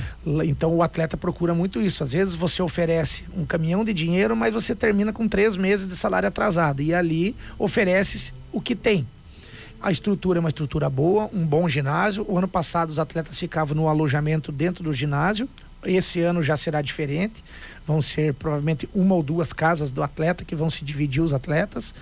Então 0.45 0.75
o 0.75 0.83
atleta 0.83 1.17
procura 1.17 1.55
muito 1.55 1.81
isso. 1.81 2.03
Às 2.03 2.11
vezes 2.11 2.35
você 2.35 2.61
oferece 2.61 3.23
um 3.37 3.45
caminhão 3.45 3.85
de 3.85 3.95
dinheiro, 3.95 4.35
mas 4.35 4.53
você 4.53 4.75
termina 4.75 5.13
com 5.13 5.29
três 5.29 5.57
meses 5.57 5.89
de 5.89 5.97
salário 5.97 6.27
atrasado. 6.27 6.83
E 6.83 6.93
ali 6.93 7.37
oferece 7.57 8.33
o 8.51 8.61
que 8.61 8.75
tem. 8.75 9.07
A 9.83 9.91
estrutura 9.91 10.39
é 10.39 10.41
uma 10.41 10.49
estrutura 10.49 10.89
boa, 10.89 11.29
um 11.33 11.45
bom 11.45 11.69
ginásio. 11.69 12.25
O 12.29 12.39
ano 12.39 12.49
passado 12.49 12.91
os 12.91 12.99
atletas 12.99 13.39
ficavam 13.39 13.75
no 13.75 13.89
alojamento 13.89 14.53
dentro 14.53 14.85
do 14.85 14.93
ginásio. 14.93 15.49
Esse 15.85 16.21
ano 16.21 16.43
já 16.43 16.57
será 16.57 16.81
diferente 16.81 17.43
vão 17.87 18.01
ser 18.01 18.35
provavelmente 18.35 18.89
uma 18.95 19.15
ou 19.15 19.23
duas 19.23 19.53
casas 19.53 19.91
do 19.91 20.03
atleta 20.03 20.45
que 20.45 20.55
vão 20.55 20.71
se 20.71 20.85
dividir 20.85 21.21
os 21.21 21.33
atletas. 21.33 21.95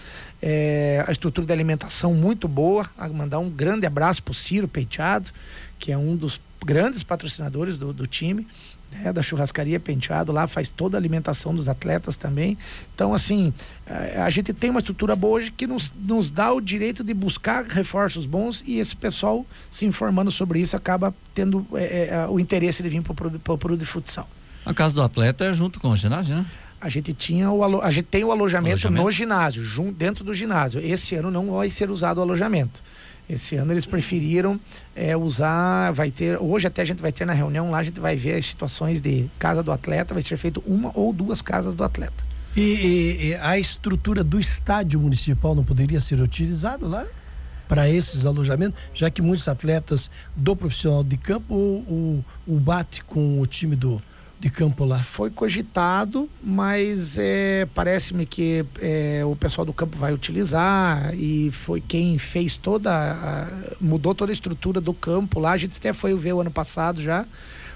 É, 0.42 1.04
a 1.06 1.12
estrutura 1.12 1.46
de 1.46 1.52
alimentação 1.52 2.14
muito 2.14 2.46
boa. 2.46 2.88
A 2.98 3.08
mandar 3.08 3.38
um 3.38 3.50
grande 3.50 3.86
abraço 3.86 4.22
para 4.22 4.32
o 4.32 4.34
Ciro 4.34 4.68
Penteado, 4.68 5.30
que 5.78 5.92
é 5.92 5.98
um 5.98 6.14
dos 6.16 6.40
grandes 6.64 7.02
patrocinadores 7.02 7.78
do, 7.78 7.92
do 7.92 8.06
time. 8.06 8.46
Né, 8.92 9.12
da 9.12 9.22
churrascaria 9.22 9.78
Penteado 9.78 10.32
lá 10.32 10.46
faz 10.48 10.68
toda 10.68 10.96
a 10.96 10.98
alimentação 10.98 11.54
dos 11.54 11.68
atletas 11.68 12.16
também. 12.16 12.58
Então, 12.94 13.14
assim, 13.14 13.52
a, 13.86 14.24
a 14.24 14.30
gente 14.30 14.52
tem 14.52 14.68
uma 14.68 14.80
estrutura 14.80 15.14
boa 15.14 15.34
hoje 15.34 15.52
que 15.52 15.66
nos, 15.66 15.92
nos 15.96 16.30
dá 16.30 16.52
o 16.52 16.60
direito 16.60 17.04
de 17.04 17.14
buscar 17.14 17.64
reforços 17.64 18.26
bons 18.26 18.64
e 18.66 18.78
esse 18.78 18.96
pessoal 18.96 19.46
se 19.70 19.86
informando 19.86 20.30
sobre 20.30 20.60
isso 20.60 20.76
acaba 20.76 21.14
tendo 21.34 21.66
é, 21.74 22.26
o 22.28 22.40
interesse 22.40 22.82
de 22.82 22.88
vir 22.88 23.02
para 23.02 23.54
o 23.54 23.58
período 23.58 23.78
de 23.80 23.86
futsal. 23.86 24.28
A 24.64 24.74
casa 24.74 24.94
do 24.94 25.02
atleta 25.02 25.44
é 25.44 25.54
junto 25.54 25.80
com 25.80 25.90
o 25.90 25.96
ginásio, 25.96 26.36
né? 26.36 26.46
A 26.80 26.88
gente 26.88 27.12
tinha 27.12 27.50
o 27.50 27.82
a 27.82 27.90
gente 27.90 28.06
tem 28.06 28.24
o 28.24 28.32
alojamento, 28.32 28.86
alojamento? 28.86 29.04
no 29.04 29.12
ginásio, 29.12 29.62
junto, 29.62 29.92
dentro 29.92 30.24
do 30.24 30.32
ginásio. 30.32 30.80
Esse 30.80 31.14
ano 31.14 31.30
não 31.30 31.52
vai 31.52 31.70
ser 31.70 31.90
usado 31.90 32.18
o 32.18 32.22
alojamento. 32.22 32.82
Esse 33.30 33.54
ano 33.54 33.72
eles 33.72 33.86
preferiram 33.86 34.58
é, 34.94 35.16
usar, 35.16 35.92
vai 35.92 36.10
ter, 36.10 36.36
hoje 36.40 36.66
até 36.66 36.82
a 36.82 36.84
gente 36.84 37.00
vai 37.00 37.12
ter 37.12 37.24
na 37.24 37.32
reunião 37.32 37.70
lá, 37.70 37.78
a 37.78 37.82
gente 37.84 38.00
vai 38.00 38.16
ver 38.16 38.34
as 38.34 38.46
situações 38.46 39.00
de 39.00 39.30
casa 39.38 39.62
do 39.62 39.70
atleta, 39.70 40.12
vai 40.12 40.22
ser 40.22 40.36
feito 40.36 40.60
uma 40.66 40.90
ou 40.94 41.12
duas 41.12 41.40
casas 41.40 41.76
do 41.76 41.84
atleta. 41.84 42.24
E, 42.56 42.60
e, 42.60 43.26
e 43.28 43.34
a 43.36 43.56
estrutura 43.56 44.24
do 44.24 44.40
estádio 44.40 44.98
municipal 44.98 45.54
não 45.54 45.62
poderia 45.62 46.00
ser 46.00 46.20
utilizada 46.20 46.86
lá? 46.86 47.06
para 47.68 47.88
esses 47.88 48.26
alojamentos, 48.26 48.76
já 48.92 49.08
que 49.12 49.22
muitos 49.22 49.46
atletas 49.46 50.10
do 50.34 50.56
profissional 50.56 51.04
de 51.04 51.16
campo 51.16 51.54
o, 51.54 52.24
o, 52.48 52.54
o 52.54 52.58
bate 52.58 53.00
com 53.04 53.40
o 53.40 53.46
time 53.46 53.76
do, 53.76 54.02
de 54.40 54.48
campo 54.48 54.86
lá? 54.86 54.98
Foi 54.98 55.28
cogitado, 55.28 56.28
mas 56.42 57.18
é, 57.18 57.68
parece-me 57.74 58.24
que 58.24 58.64
é, 58.80 59.22
o 59.24 59.36
pessoal 59.36 59.66
do 59.66 59.72
campo 59.72 59.98
vai 59.98 60.14
utilizar 60.14 61.14
e 61.14 61.50
foi 61.52 61.82
quem 61.86 62.16
fez 62.16 62.56
toda, 62.56 62.90
a, 62.90 63.46
mudou 63.78 64.14
toda 64.14 64.32
a 64.32 64.34
estrutura 64.34 64.80
do 64.80 64.94
campo 64.94 65.38
lá. 65.38 65.52
A 65.52 65.58
gente 65.58 65.76
até 65.76 65.92
foi 65.92 66.14
ver 66.14 66.32
o 66.32 66.40
ano 66.40 66.50
passado 66.50 67.02
já. 67.02 67.26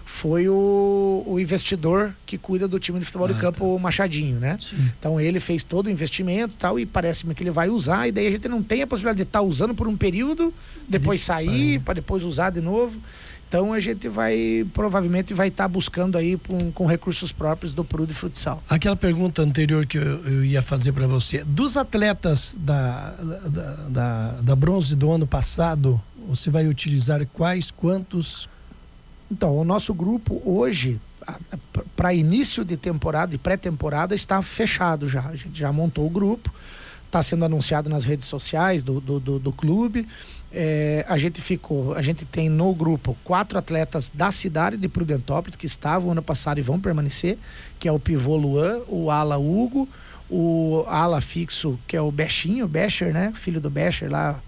Foi 0.07 0.49
o, 0.49 1.25
o 1.27 1.41
investidor 1.41 2.15
que 2.27 2.39
cuida 2.39 2.69
do 2.69 2.79
time 2.79 2.99
de 2.99 3.05
futebol 3.05 3.27
ah, 3.27 3.33
de 3.33 3.41
campo, 3.41 3.59
tá. 3.59 3.65
o 3.65 3.79
Machadinho, 3.79 4.39
né? 4.39 4.57
Sim. 4.61 4.91
Então 4.99 5.21
ele 5.21 5.41
fez 5.41 5.65
todo 5.65 5.87
o 5.87 5.91
investimento 5.91 6.55
tal, 6.59 6.79
e 6.79 6.87
parece-me 6.87 7.35
que 7.35 7.43
ele 7.43 7.51
vai 7.51 7.69
usar, 7.69 8.07
e 8.09 8.13
daí 8.13 8.27
a 8.27 8.31
gente 8.31 8.49
não 8.49 8.63
tem 8.63 8.83
a 8.83 8.87
possibilidade 8.87 9.17
de 9.17 9.23
estar 9.23 9.41
tá 9.41 9.45
usando 9.45 9.75
por 9.75 9.89
um 9.89 9.97
período, 9.97 10.53
depois 10.87 11.21
sair, 11.21 11.81
para 11.81 11.95
depois 11.95 12.23
usar 12.23 12.51
de 12.51 12.61
novo. 12.61 12.97
Então 13.55 13.73
a 13.73 13.79
gente 13.79 14.09
vai, 14.09 14.67
provavelmente 14.75 15.33
vai 15.33 15.47
estar 15.47 15.63
tá 15.63 15.69
buscando 15.69 16.19
aí 16.19 16.37
com, 16.37 16.73
com, 16.73 16.87
recursos 16.87 17.31
próprios 17.31 17.73
do 17.73 17.85
Prude 17.85 18.13
Futsal. 18.13 18.61
Aquela 18.69 18.97
pergunta 18.97 19.43
anterior 19.43 19.87
que 19.87 19.97
eu, 19.97 20.03
eu 20.03 20.45
ia 20.45 20.61
fazer 20.61 20.91
para 20.91 21.07
você, 21.07 21.45
dos 21.45 21.77
atletas 21.77 22.57
da, 22.59 23.11
da, 23.13 23.75
da, 23.91 24.29
da 24.43 24.57
bronze 24.57 24.97
do 24.97 25.09
ano 25.13 25.25
passado, 25.25 26.01
você 26.27 26.51
vai 26.51 26.67
utilizar 26.67 27.25
quais, 27.33 27.71
quantos? 27.71 28.49
Então, 29.31 29.57
o 29.57 29.63
nosso 29.63 29.95
grupo 29.95 30.43
hoje, 30.45 31.01
para 31.95 32.13
início 32.13 32.65
de 32.65 32.77
temporada 32.77 33.37
e 33.37 33.39
pré-temporada, 33.39 34.17
está 34.17 34.43
fechado 34.43 35.09
já. 35.09 35.29
A 35.29 35.37
gente 35.37 35.57
já 35.57 35.71
montou 35.71 36.05
o 36.05 36.11
grupo, 36.11 36.53
está 37.07 37.23
sendo 37.23 37.45
anunciado 37.45 37.89
nas 37.89 38.05
redes 38.05 38.27
sociais 38.27 38.83
do, 38.83 39.01
do, 39.01 39.21
do, 39.21 39.39
do 39.39 39.53
clube. 39.53 40.09
É, 40.57 41.05
a 41.09 41.19
gente 41.19 41.43
ficou, 41.43 41.95
a 41.95 42.03
gente 42.03 42.25
tem 42.25 42.49
no 42.49 42.73
grupo 42.73 43.17
quatro 43.25 43.59
atletas 43.59 44.09
da 44.15 44.31
cidade 44.31 44.77
de 44.77 44.89
Prudentópolis 44.89 45.57
que 45.57 45.67
estavam 45.67 46.13
ano 46.13 46.23
passado 46.23 46.59
e 46.59 46.63
vão 46.63 46.79
permanecer, 46.79 47.37
que 47.79 47.89
é 47.89 47.93
o 47.93 47.99
pivô 47.99 48.37
Luan, 48.37 48.81
o 48.87 49.11
ala 49.11 49.37
Hugo, 49.37 49.89
o 50.31 50.85
ala 50.87 51.21
fixo, 51.21 51.77
que 51.89 51.97
é 51.97 52.01
o 52.01 52.13
Bechinho, 52.13 52.69
Becher, 52.69 53.13
né? 53.13 53.33
Filho 53.37 53.61
do 53.61 53.69
Becher 53.69 54.09
lá, 54.09 54.39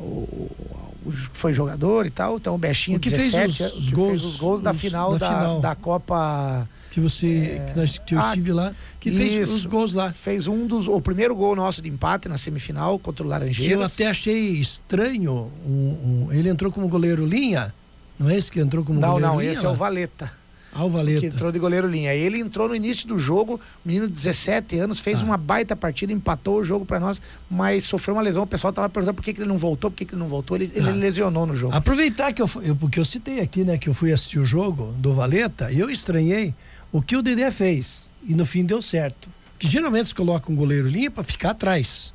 o, 0.00 0.04
o, 0.04 1.12
foi 1.32 1.52
jogador 1.52 2.06
e 2.06 2.10
tal. 2.10 2.36
Então 2.36 2.56
o 2.56 2.58
Bechinho 2.58 2.98
o 2.98 3.00
que 3.00 3.10
17, 3.10 3.56
fez 3.56 3.74
os, 3.76 3.90
gols, 3.90 4.08
fez 4.08 4.24
os 4.24 4.36
gols 4.36 4.60
da 4.60 4.72
os, 4.72 4.80
final 4.80 5.16
da, 5.16 5.28
final. 5.28 5.60
da 5.60 5.74
Copa 5.76 6.68
que 6.96 7.00
você 7.00 7.60
é, 7.60 7.66
que, 7.70 7.78
nós, 7.78 7.98
que 7.98 8.14
eu 8.14 8.18
ah, 8.18 8.28
estive 8.28 8.52
lá 8.52 8.74
que 8.98 9.10
isso, 9.10 9.18
fez 9.18 9.50
os 9.50 9.66
gols 9.66 9.92
lá 9.92 10.14
fez 10.14 10.46
um 10.46 10.66
dos 10.66 10.88
o 10.88 10.98
primeiro 10.98 11.36
gol 11.36 11.54
nosso 11.54 11.82
de 11.82 11.90
empate 11.90 12.26
na 12.26 12.38
semifinal 12.38 12.98
contra 12.98 13.22
o 13.22 13.28
Laranjeiras 13.28 13.70
eu 13.70 13.82
até 13.82 14.06
achei 14.06 14.52
estranho 14.52 15.52
um, 15.66 15.70
um, 15.70 16.32
ele 16.32 16.48
entrou 16.48 16.72
como 16.72 16.88
goleiro 16.88 17.26
linha 17.26 17.70
não 18.18 18.30
é 18.30 18.36
esse 18.38 18.50
que 18.50 18.58
entrou 18.60 18.82
como 18.82 18.98
não, 18.98 19.10
goleiro 19.10 19.26
não, 19.26 19.40
linha? 19.40 19.52
Não, 19.52 19.52
não, 19.52 19.58
esse 19.58 19.66
é 19.66 19.68
o 19.68 19.74
Valeta. 19.74 20.32
Alvaleta. 20.76 21.20
Que 21.20 21.26
entrou 21.26 21.50
de 21.50 21.58
goleiro 21.58 21.88
linha. 21.88 22.14
Ele 22.14 22.38
entrou 22.38 22.68
no 22.68 22.74
início 22.74 23.08
do 23.08 23.18
jogo, 23.18 23.60
menino 23.84 24.06
de 24.06 24.12
17 24.12 24.78
anos, 24.78 24.98
fez 24.98 25.20
ah. 25.20 25.24
uma 25.24 25.36
baita 25.36 25.74
partida, 25.74 26.12
empatou 26.12 26.58
o 26.58 26.64
jogo 26.64 26.84
para 26.84 27.00
nós, 27.00 27.20
mas 27.50 27.84
sofreu 27.84 28.14
uma 28.14 28.22
lesão. 28.22 28.42
O 28.42 28.46
pessoal 28.46 28.72
tava 28.72 28.88
perguntando 28.88 29.16
por 29.16 29.24
que, 29.24 29.32
que 29.32 29.40
ele 29.40 29.48
não 29.48 29.58
voltou, 29.58 29.90
por 29.90 29.96
que, 29.96 30.04
que 30.04 30.14
ele 30.14 30.20
não 30.20 30.28
voltou. 30.28 30.56
Ele, 30.56 30.70
ah. 30.74 30.78
ele 30.78 30.92
lesionou 30.92 31.46
no 31.46 31.56
jogo. 31.56 31.74
Aproveitar 31.74 32.32
que 32.32 32.42
eu, 32.42 32.50
eu, 32.62 32.76
porque 32.76 33.00
eu 33.00 33.04
citei 33.04 33.40
aqui, 33.40 33.64
né, 33.64 33.78
que 33.78 33.88
eu 33.88 33.94
fui 33.94 34.12
assistir 34.12 34.38
o 34.38 34.44
jogo 34.44 34.92
do 34.98 35.14
Valeta, 35.14 35.72
eu 35.72 35.90
estranhei 35.90 36.54
o 36.96 37.02
que 37.02 37.16
o 37.16 37.22
Dedé 37.22 37.50
fez. 37.50 38.08
E 38.26 38.34
no 38.34 38.46
fim 38.46 38.64
deu 38.64 38.80
certo. 38.80 39.28
Que 39.58 39.68
geralmente 39.68 40.08
se 40.08 40.14
coloca 40.14 40.50
um 40.50 40.56
goleiro 40.56 40.88
linha 40.88 41.10
para 41.10 41.22
ficar 41.22 41.50
atrás. 41.50 42.12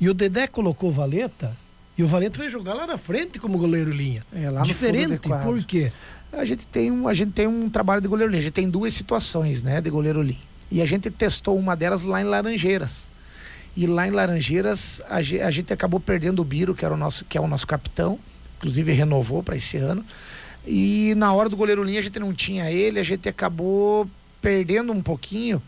E 0.00 0.08
o 0.08 0.14
Dedé 0.14 0.46
colocou 0.46 0.90
o 0.90 0.92
Valeta 0.92 1.56
e 1.96 2.02
o 2.02 2.06
Valeta 2.06 2.36
foi 2.36 2.48
jogar 2.48 2.74
lá 2.74 2.86
na 2.86 2.98
frente 2.98 3.38
como 3.38 3.58
goleiro 3.58 3.90
linha. 3.90 4.24
É, 4.32 4.50
Diferente, 4.62 5.28
por 5.42 5.62
quê? 5.64 5.92
a 6.32 6.44
gente 6.44 6.64
tem 6.66 6.90
um, 6.90 7.08
a 7.08 7.14
gente 7.14 7.32
tem 7.32 7.46
um 7.46 7.68
trabalho 7.68 8.00
de 8.00 8.08
goleiro 8.08 8.30
linha. 8.30 8.40
A 8.40 8.44
gente 8.44 8.52
tem 8.52 8.68
duas 8.68 8.94
situações, 8.94 9.62
né, 9.62 9.80
de 9.80 9.90
goleiro 9.90 10.22
linha. 10.22 10.38
E 10.70 10.80
a 10.80 10.86
gente 10.86 11.10
testou 11.10 11.58
uma 11.58 11.74
delas 11.74 12.02
lá 12.02 12.20
em 12.20 12.24
Laranjeiras. 12.24 13.08
E 13.76 13.86
lá 13.86 14.06
em 14.06 14.10
Laranjeiras 14.10 15.00
a 15.08 15.22
gente, 15.22 15.42
a 15.42 15.50
gente 15.50 15.72
acabou 15.72 15.98
perdendo 15.98 16.40
o 16.40 16.44
Biro, 16.44 16.74
que 16.74 16.84
era 16.84 16.92
o 16.92 16.96
nosso, 16.96 17.24
que 17.24 17.38
é 17.38 17.40
o 17.40 17.48
nosso 17.48 17.66
capitão, 17.66 18.18
inclusive 18.58 18.92
renovou 18.92 19.42
para 19.42 19.56
esse 19.56 19.78
ano. 19.78 20.04
E 20.66 21.14
na 21.16 21.32
hora 21.32 21.48
do 21.48 21.56
goleiro 21.56 21.82
linha 21.82 22.00
a 22.00 22.02
gente 22.02 22.18
não 22.18 22.32
tinha 22.32 22.70
ele, 22.70 22.98
a 22.98 23.02
gente 23.02 23.28
acabou 23.28 24.08
perdendo 24.40 24.92
um 24.92 25.02
pouquinho. 25.02 25.62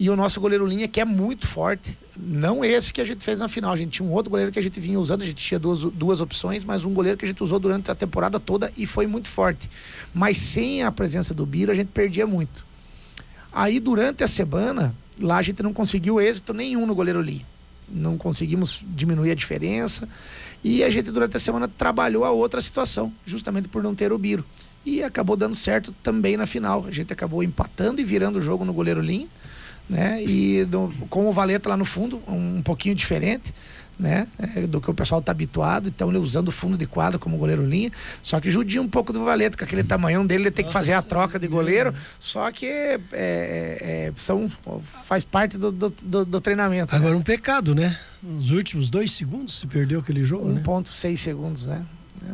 E 0.00 0.08
o 0.08 0.14
nosso 0.14 0.40
goleiro 0.40 0.64
linha, 0.64 0.86
que 0.86 1.00
é 1.00 1.04
muito 1.04 1.46
forte, 1.46 1.96
não 2.16 2.64
esse 2.64 2.92
que 2.92 3.00
a 3.00 3.04
gente 3.04 3.24
fez 3.24 3.40
na 3.40 3.48
final. 3.48 3.72
A 3.72 3.76
gente 3.76 3.90
tinha 3.90 4.08
um 4.08 4.12
outro 4.12 4.30
goleiro 4.30 4.52
que 4.52 4.58
a 4.58 4.62
gente 4.62 4.78
vinha 4.78 4.98
usando, 4.98 5.22
a 5.22 5.24
gente 5.24 5.44
tinha 5.44 5.58
duas, 5.58 5.80
duas 5.80 6.20
opções, 6.20 6.62
mas 6.62 6.84
um 6.84 6.94
goleiro 6.94 7.18
que 7.18 7.24
a 7.24 7.28
gente 7.28 7.42
usou 7.42 7.58
durante 7.58 7.90
a 7.90 7.94
temporada 7.96 8.38
toda 8.38 8.72
e 8.76 8.86
foi 8.86 9.08
muito 9.08 9.28
forte. 9.28 9.68
Mas 10.14 10.38
sem 10.38 10.84
a 10.84 10.92
presença 10.92 11.34
do 11.34 11.44
Biro, 11.44 11.72
a 11.72 11.74
gente 11.74 11.88
perdia 11.88 12.26
muito. 12.26 12.64
Aí 13.52 13.80
durante 13.80 14.22
a 14.22 14.28
semana, 14.28 14.94
lá 15.20 15.38
a 15.38 15.42
gente 15.42 15.64
não 15.64 15.72
conseguiu 15.72 16.20
êxito 16.20 16.54
nenhum 16.54 16.86
no 16.86 16.94
goleiro 16.94 17.20
linha. 17.20 17.46
Não 17.88 18.16
conseguimos 18.16 18.80
diminuir 18.82 19.32
a 19.32 19.34
diferença. 19.34 20.08
E 20.62 20.82
a 20.82 20.90
gente, 20.90 21.10
durante 21.10 21.36
a 21.36 21.40
semana, 21.40 21.68
trabalhou 21.68 22.24
a 22.24 22.30
outra 22.30 22.60
situação, 22.60 23.12
justamente 23.24 23.68
por 23.68 23.82
não 23.82 23.94
ter 23.94 24.12
o 24.12 24.18
Biro. 24.18 24.44
E 24.84 25.02
acabou 25.02 25.36
dando 25.36 25.54
certo 25.54 25.94
também 26.02 26.36
na 26.36 26.46
final. 26.46 26.84
A 26.86 26.90
gente 26.90 27.12
acabou 27.12 27.42
empatando 27.42 28.00
e 28.00 28.04
virando 28.04 28.38
o 28.38 28.42
jogo 28.42 28.64
no 28.64 28.72
goleiro 28.72 29.00
linha 29.00 29.28
né? 29.88 30.22
E 30.22 30.64
do, 30.64 30.92
com 31.08 31.28
o 31.28 31.32
Valeta 31.32 31.68
lá 31.68 31.76
no 31.76 31.84
fundo, 31.84 32.22
um, 32.28 32.58
um 32.58 32.62
pouquinho 32.62 32.94
diferente, 32.94 33.54
né? 33.98 34.28
É, 34.38 34.66
do 34.66 34.80
que 34.80 34.90
o 34.90 34.94
pessoal 34.94 35.20
está 35.20 35.32
habituado, 35.32 35.88
então 35.88 36.08
ele 36.08 36.18
usando 36.18 36.48
o 36.48 36.52
fundo 36.52 36.76
de 36.76 36.86
quadro 36.86 37.18
como 37.18 37.36
goleiro 37.36 37.64
linha, 37.66 37.90
só 38.22 38.40
que 38.40 38.50
judia 38.50 38.80
um 38.80 38.88
pouco 38.88 39.12
do 39.12 39.24
Valeta, 39.24 39.56
com 39.56 39.64
aquele 39.64 39.82
tamanhão 39.82 40.24
dele, 40.24 40.44
ele 40.44 40.50
tem 40.50 40.64
Nossa, 40.64 40.78
que 40.78 40.84
fazer 40.84 40.92
a 40.94 41.02
troca 41.02 41.38
de 41.38 41.48
goleiro, 41.48 41.92
só 42.20 42.50
que 42.52 42.66
é, 42.66 43.00
é, 43.12 44.12
são, 44.16 44.50
faz 45.04 45.24
parte 45.24 45.58
do, 45.58 45.72
do, 45.72 45.90
do, 46.02 46.24
do 46.24 46.40
treinamento. 46.40 46.94
Agora 46.94 47.12
né? 47.12 47.16
um 47.16 47.22
pecado, 47.22 47.74
né? 47.74 47.98
Nos 48.22 48.50
últimos 48.50 48.88
dois 48.88 49.12
segundos 49.12 49.58
se 49.58 49.66
perdeu 49.66 50.00
aquele 50.00 50.24
jogo, 50.24 50.48
1.6 50.48 51.10
né? 51.10 51.16
segundos, 51.16 51.66
né? 51.66 51.84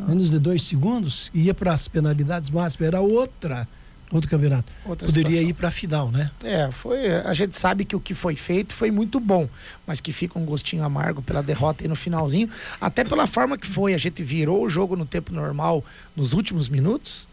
Menos 0.08 0.30
de 0.30 0.38
dois 0.38 0.62
segundos, 0.62 1.30
ia 1.34 1.52
para 1.52 1.72
as 1.72 1.88
penalidades 1.88 2.50
máximas, 2.50 2.88
era 2.88 3.00
outra 3.00 3.68
outro 4.16 4.30
campeonato. 4.30 4.72
Outra 4.84 5.06
Poderia 5.06 5.30
situação. 5.30 5.50
ir 5.50 5.52
para 5.54 5.68
a 5.68 5.70
final, 5.70 6.10
né? 6.10 6.30
É, 6.42 6.70
foi. 6.72 7.12
A 7.12 7.34
gente 7.34 7.58
sabe 7.58 7.84
que 7.84 7.96
o 7.96 8.00
que 8.00 8.14
foi 8.14 8.36
feito 8.36 8.72
foi 8.72 8.90
muito 8.90 9.18
bom, 9.20 9.48
mas 9.86 10.00
que 10.00 10.12
fica 10.12 10.38
um 10.38 10.44
gostinho 10.44 10.84
amargo 10.84 11.22
pela 11.22 11.42
derrota 11.42 11.84
aí 11.84 11.88
no 11.88 11.96
finalzinho, 11.96 12.48
até 12.80 13.04
pela 13.04 13.26
forma 13.26 13.58
que 13.58 13.66
foi. 13.66 13.94
A 13.94 13.98
gente 13.98 14.22
virou 14.22 14.62
o 14.64 14.68
jogo 14.68 14.96
no 14.96 15.06
tempo 15.06 15.32
normal 15.32 15.84
nos 16.14 16.32
últimos 16.32 16.68
minutos, 16.68 17.26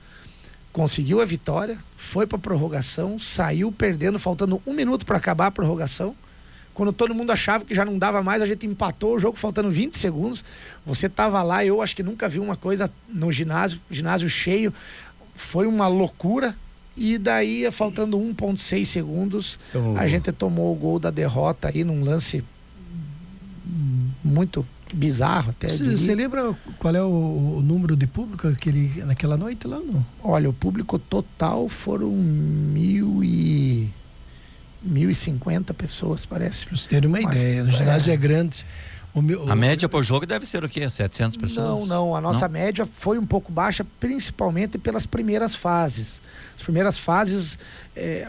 conseguiu 0.74 1.22
a 1.22 1.26
vitória, 1.26 1.78
foi 1.98 2.26
para 2.26 2.38
prorrogação, 2.38 3.20
saiu 3.20 3.72
perdendo, 3.72 4.18
faltando 4.18 4.62
um 4.66 4.74
minuto 4.74 5.06
para 5.06 5.18
acabar 5.18 5.48
a 5.48 5.52
prorrogação. 5.52 6.16
Quando 6.74 6.94
todo 6.94 7.14
mundo 7.14 7.32
achava 7.32 7.66
que 7.66 7.76
já 7.76 7.84
não 7.84 7.98
dava 7.98 8.24
mais, 8.24 8.42
a 8.42 8.48
gente 8.48 8.66
empatou 8.66 9.16
o 9.16 9.20
jogo 9.20 9.38
faltando 9.38 9.70
20 9.70 9.98
segundos. 9.98 10.44
Você 10.86 11.08
estava 11.08 11.44
lá, 11.44 11.66
eu 11.66 11.82
acho 11.82 11.96
que 11.96 12.02
nunca 12.02 12.30
vi 12.30 12.40
uma 12.40 12.56
coisa 12.56 12.90
no 13.10 13.32
ginásio, 13.32 13.80
ginásio 13.90 14.30
cheio. 14.30 14.74
Foi 15.36 15.68
uma 15.68 15.88
loucura. 15.88 16.56
E 16.96 17.18
daí, 17.18 17.70
faltando 17.72 18.18
1,6 18.18 18.86
segundos, 18.86 19.60
então, 19.70 19.98
a 19.98 20.08
gente 20.08 20.32
tomou 20.32 20.74
o 20.74 20.76
gol 20.76 21.00
da 21.00 21.10
derrota 21.10 21.70
aí 21.70 21.84
num 21.84 22.04
lance 22.04 22.44
muito 24.24 24.66
bizarro 24.94 25.52
até. 25.52 25.70
Você 25.70 26.14
lembra 26.14 26.54
qual 26.78 26.96
é 26.96 27.02
o, 27.02 27.58
o, 27.58 27.62
número 27.62 27.96
de 27.96 28.06
público 28.06 28.48
aquele, 28.48 29.04
naquela 29.06 29.38
noite 29.38 29.68
lá? 29.68 29.80
Não? 29.80 30.06
Olha, 30.22 30.50
o 30.50 30.54
público 30.54 31.00
total 31.00 31.70
foram 31.70 32.10
mil 32.10 33.24
e. 33.24 33.90
1.050 34.88 35.76
pessoas, 35.76 36.26
parece. 36.26 36.66
Pra 36.66 36.76
você 36.76 36.90
ter 36.90 37.06
uma 37.06 37.22
Mas, 37.22 37.36
ideia, 37.36 37.64
o 37.64 37.70
ginásio 37.70 38.10
é, 38.10 38.16
é 38.16 38.18
grande. 38.18 38.66
Meu, 39.14 39.52
a 39.52 39.56
média 39.56 39.90
por 39.90 40.04
jogo 40.04 40.26
deve 40.26 40.46
ser 40.46 40.64
o 40.64 40.70
quê? 40.70 40.90
700 40.90 41.36
pessoas? 41.36 41.68
Não, 41.68 41.86
não. 41.86 42.16
A 42.16 42.22
nossa 42.22 42.48
não? 42.48 42.54
média 42.54 42.86
foi 42.86 43.20
um 43.20 43.26
pouco 43.26 43.52
baixa, 43.52 43.86
principalmente 44.00 44.78
pelas 44.78 45.06
primeiras 45.06 45.54
fases. 45.54 46.22
As 46.56 46.64
primeiras 46.64 46.98
fases, 46.98 47.58
é, 47.96 48.28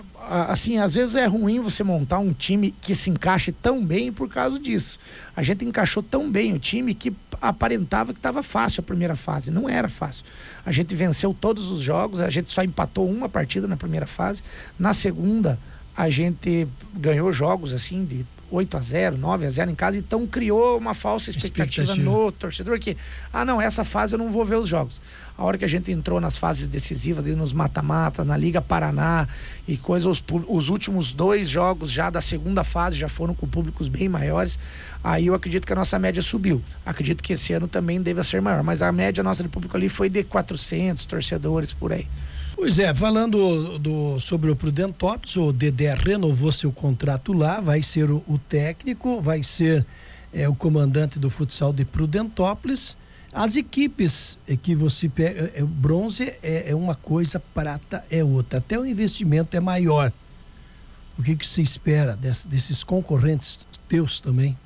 assim, 0.48 0.78
às 0.78 0.94
vezes 0.94 1.14
é 1.14 1.26
ruim 1.26 1.60
você 1.60 1.84
montar 1.84 2.18
um 2.18 2.32
time 2.32 2.74
que 2.80 2.94
se 2.94 3.10
encaixe 3.10 3.52
tão 3.52 3.84
bem 3.84 4.10
por 4.10 4.28
causa 4.28 4.58
disso. 4.58 4.98
A 5.36 5.42
gente 5.42 5.64
encaixou 5.64 6.02
tão 6.02 6.28
bem 6.30 6.52
o 6.52 6.58
time 6.58 6.94
que 6.94 7.14
aparentava 7.40 8.12
que 8.12 8.18
estava 8.18 8.42
fácil 8.42 8.80
a 8.80 8.84
primeira 8.84 9.14
fase. 9.14 9.50
Não 9.50 9.68
era 9.68 9.88
fácil. 9.88 10.24
A 10.64 10.72
gente 10.72 10.94
venceu 10.96 11.36
todos 11.38 11.70
os 11.70 11.80
jogos, 11.80 12.20
a 12.20 12.30
gente 12.30 12.50
só 12.50 12.62
empatou 12.64 13.08
uma 13.08 13.28
partida 13.28 13.68
na 13.68 13.76
primeira 13.76 14.06
fase. 14.06 14.42
Na 14.78 14.94
segunda, 14.94 15.58
a 15.96 16.08
gente 16.08 16.66
ganhou 16.94 17.32
jogos 17.32 17.72
assim 17.72 18.04
de 18.04 18.24
8 18.52 18.76
a 18.76 18.80
0 18.80 19.16
9 19.16 19.46
a 19.46 19.50
0 19.50 19.70
em 19.70 19.74
casa, 19.74 19.96
então 19.96 20.26
criou 20.26 20.76
uma 20.76 20.92
falsa 20.92 21.30
expectativa, 21.30 21.82
expectativa, 21.82 22.10
no 22.10 22.30
torcedor 22.30 22.78
que, 22.78 22.96
ah, 23.32 23.44
não, 23.44 23.60
essa 23.60 23.82
fase 23.82 24.14
eu 24.14 24.18
não 24.18 24.30
vou 24.30 24.44
ver 24.44 24.56
os 24.56 24.68
jogos. 24.68 25.00
A 25.36 25.44
hora 25.44 25.56
que 25.56 25.64
a 25.64 25.68
gente 25.68 25.90
entrou 25.90 26.20
nas 26.20 26.36
fases 26.36 26.66
decisivas, 26.66 27.24
ali 27.24 27.34
nos 27.34 27.54
mata-mata, 27.54 28.22
na 28.22 28.36
Liga 28.36 28.60
Paraná 28.60 29.26
e 29.66 29.78
coisas, 29.78 30.06
os, 30.06 30.22
os, 30.46 30.68
últimos 30.68 31.14
dois 31.14 31.48
jogos 31.48 31.90
já 31.90 32.10
da 32.10 32.20
segunda 32.20 32.62
fase 32.62 32.96
já 32.96 33.08
foram 33.08 33.34
com 33.34 33.48
públicos 33.48 33.88
bem 33.88 34.08
maiores. 34.08 34.58
Aí 35.02 35.28
eu 35.28 35.34
acredito 35.34 35.66
que 35.66 35.72
a 35.72 35.76
nossa 35.76 35.98
média 35.98 36.22
subiu. 36.22 36.62
Acredito 36.84 37.22
que 37.22 37.32
esse 37.32 37.52
ano 37.54 37.66
também 37.66 38.00
deva 38.02 38.22
ser 38.22 38.42
maior, 38.42 38.62
mas 38.62 38.82
a 38.82 38.92
média 38.92 39.24
nossa 39.24 39.42
de 39.42 39.48
público 39.48 39.74
ali 39.74 39.88
foi 39.88 40.10
de 40.10 40.22
400 40.22 41.06
torcedores 41.06 41.72
por 41.72 41.92
aí. 41.92 42.06
Pois 42.62 42.78
é, 42.78 42.94
falando 42.94 43.76
do, 43.80 44.20
sobre 44.20 44.48
o 44.48 44.54
Prudentópolis, 44.54 45.34
o 45.34 45.52
Dedé 45.52 45.92
renovou 45.94 46.52
seu 46.52 46.70
contrato 46.70 47.32
lá, 47.32 47.60
vai 47.60 47.82
ser 47.82 48.08
o, 48.08 48.22
o 48.28 48.38
técnico, 48.38 49.20
vai 49.20 49.42
ser 49.42 49.84
é, 50.32 50.48
o 50.48 50.54
comandante 50.54 51.18
do 51.18 51.28
futsal 51.28 51.72
de 51.72 51.84
Prudentópolis. 51.84 52.96
As 53.32 53.56
equipes 53.56 54.38
que 54.62 54.76
você 54.76 55.08
pega, 55.08 55.50
é, 55.56 55.62
bronze 55.64 56.34
é, 56.40 56.70
é, 56.70 56.74
uma 56.76 56.94
coisa, 56.94 57.40
prata 57.52 58.04
é 58.08 58.22
outra. 58.22 58.60
Até 58.60 58.78
o 58.78 58.86
investimento 58.86 59.56
é 59.56 59.60
maior. 59.60 60.12
O 61.18 61.22
que, 61.24 61.34
que 61.34 61.48
se 61.48 61.62
espera 61.62 62.14
desse, 62.14 62.46
desses 62.46 62.84
concorrentes 62.84 63.66
teus 63.88 64.20
também? 64.20 64.56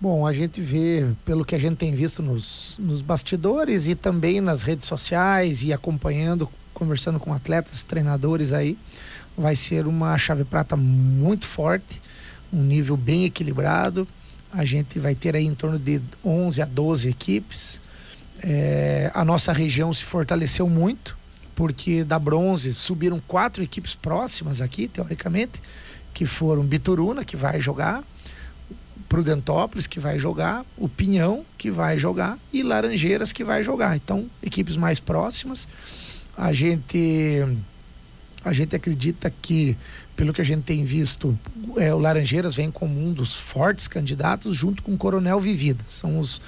Bom, 0.00 0.26
a 0.26 0.32
gente 0.32 0.60
vê, 0.62 1.06
pelo 1.26 1.44
que 1.44 1.54
a 1.54 1.58
gente 1.58 1.76
tem 1.76 1.92
visto 1.92 2.22
nos, 2.22 2.76
nos 2.78 3.02
bastidores 3.02 3.86
e 3.88 3.94
também 3.94 4.40
nas 4.40 4.62
redes 4.62 4.86
sociais 4.86 5.62
e 5.62 5.70
acompanhando, 5.70 6.48
conversando 6.78 7.18
com 7.18 7.34
atletas, 7.34 7.82
treinadores 7.82 8.52
aí, 8.52 8.78
vai 9.36 9.56
ser 9.56 9.86
uma 9.86 10.16
chave 10.16 10.44
prata 10.44 10.76
muito 10.76 11.44
forte, 11.44 12.00
um 12.52 12.62
nível 12.62 12.96
bem 12.96 13.24
equilibrado. 13.24 14.06
A 14.52 14.64
gente 14.64 14.98
vai 15.00 15.14
ter 15.14 15.34
aí 15.34 15.44
em 15.44 15.54
torno 15.54 15.78
de 15.78 16.00
11 16.24 16.62
a 16.62 16.64
12 16.64 17.08
equipes. 17.08 17.80
É, 18.40 19.10
a 19.12 19.24
nossa 19.24 19.52
região 19.52 19.92
se 19.92 20.04
fortaleceu 20.04 20.68
muito, 20.68 21.18
porque 21.56 22.04
da 22.04 22.18
bronze 22.18 22.72
subiram 22.72 23.20
quatro 23.26 23.62
equipes 23.62 23.96
próximas 23.96 24.60
aqui, 24.60 24.86
teoricamente, 24.86 25.60
que 26.14 26.24
foram 26.24 26.62
Bituruna, 26.62 27.24
que 27.24 27.36
vai 27.36 27.60
jogar, 27.60 28.04
Prudentópolis, 29.08 29.86
que 29.86 29.98
vai 29.98 30.18
jogar, 30.18 30.64
o 30.76 30.88
Pinhão, 30.88 31.44
que 31.56 31.70
vai 31.70 31.98
jogar, 31.98 32.38
e 32.52 32.62
Laranjeiras, 32.62 33.32
que 33.32 33.42
vai 33.42 33.64
jogar. 33.64 33.96
Então, 33.96 34.26
equipes 34.42 34.76
mais 34.76 35.00
próximas. 35.00 35.66
A 36.38 36.52
gente, 36.52 37.44
a 38.44 38.52
gente 38.52 38.76
acredita 38.76 39.28
que, 39.42 39.76
pelo 40.14 40.32
que 40.32 40.40
a 40.40 40.44
gente 40.44 40.62
tem 40.62 40.84
visto, 40.84 41.36
é, 41.76 41.92
o 41.92 41.98
Laranjeiras 41.98 42.54
vem 42.54 42.70
como 42.70 43.04
um 43.04 43.12
dos 43.12 43.34
fortes 43.34 43.88
candidatos, 43.88 44.56
junto 44.56 44.80
com 44.80 44.94
o 44.94 44.96
Coronel 44.96 45.40
Vivida. 45.40 45.84
São 45.88 46.20
os, 46.20 46.40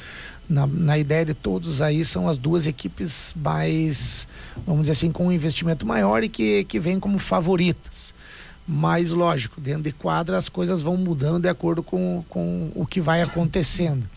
na, 0.49 0.65
na 0.65 0.97
ideia 0.97 1.25
de 1.25 1.35
todos 1.35 1.83
aí, 1.83 2.05
são 2.05 2.29
as 2.29 2.39
duas 2.39 2.67
equipes 2.67 3.35
mais, 3.35 4.29
vamos 4.65 4.83
dizer 4.83 4.93
assim, 4.93 5.11
com 5.11 5.27
um 5.27 5.33
investimento 5.33 5.85
maior 5.85 6.23
e 6.23 6.29
que, 6.29 6.63
que 6.65 6.79
vêm 6.79 7.01
como 7.01 7.19
favoritas 7.19 8.15
mas 8.73 9.11
lógico, 9.11 9.61
dentro 9.61 9.83
de 9.83 9.93
quadra 9.93 10.39
as 10.39 10.49
coisas 10.49 10.81
vão 10.81 10.97
mudando 10.97 11.41
de 11.41 11.49
acordo 11.49 11.83
com, 11.83 12.25
com 12.29 12.71
o 12.73 12.87
que 12.87 13.01
vai 13.01 13.21
acontecendo. 13.21 14.09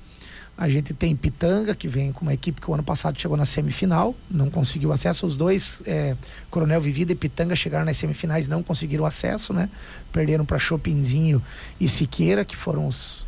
A 0.56 0.70
gente 0.70 0.94
tem 0.94 1.16
Pitanga, 1.16 1.74
que 1.74 1.88
vem 1.88 2.12
com 2.12 2.22
uma 2.22 2.34
equipe 2.34 2.62
que 2.62 2.70
o 2.70 2.74
ano 2.74 2.84
passado 2.84 3.20
chegou 3.20 3.36
na 3.36 3.46
semifinal, 3.46 4.16
não 4.30 4.52
conseguiu 4.52 4.92
acesso. 4.92 5.26
Os 5.26 5.36
dois, 5.36 5.80
é, 5.86 6.16
Coronel 6.52 6.80
Vivida 6.80 7.12
e 7.12 7.16
Pitanga, 7.16 7.56
chegaram 7.56 7.86
nas 7.86 7.98
semifinais 7.98 8.48
não 8.48 8.62
conseguiram 8.62 9.06
acesso, 9.06 9.52
né? 9.52 9.68
Perderam 10.12 10.46
para 10.46 10.60
Chopinzinho 10.60 11.42
e 11.80 11.88
Siqueira, 11.88 12.46
que 12.46 12.56
foram 12.56 12.88
os, 12.88 13.26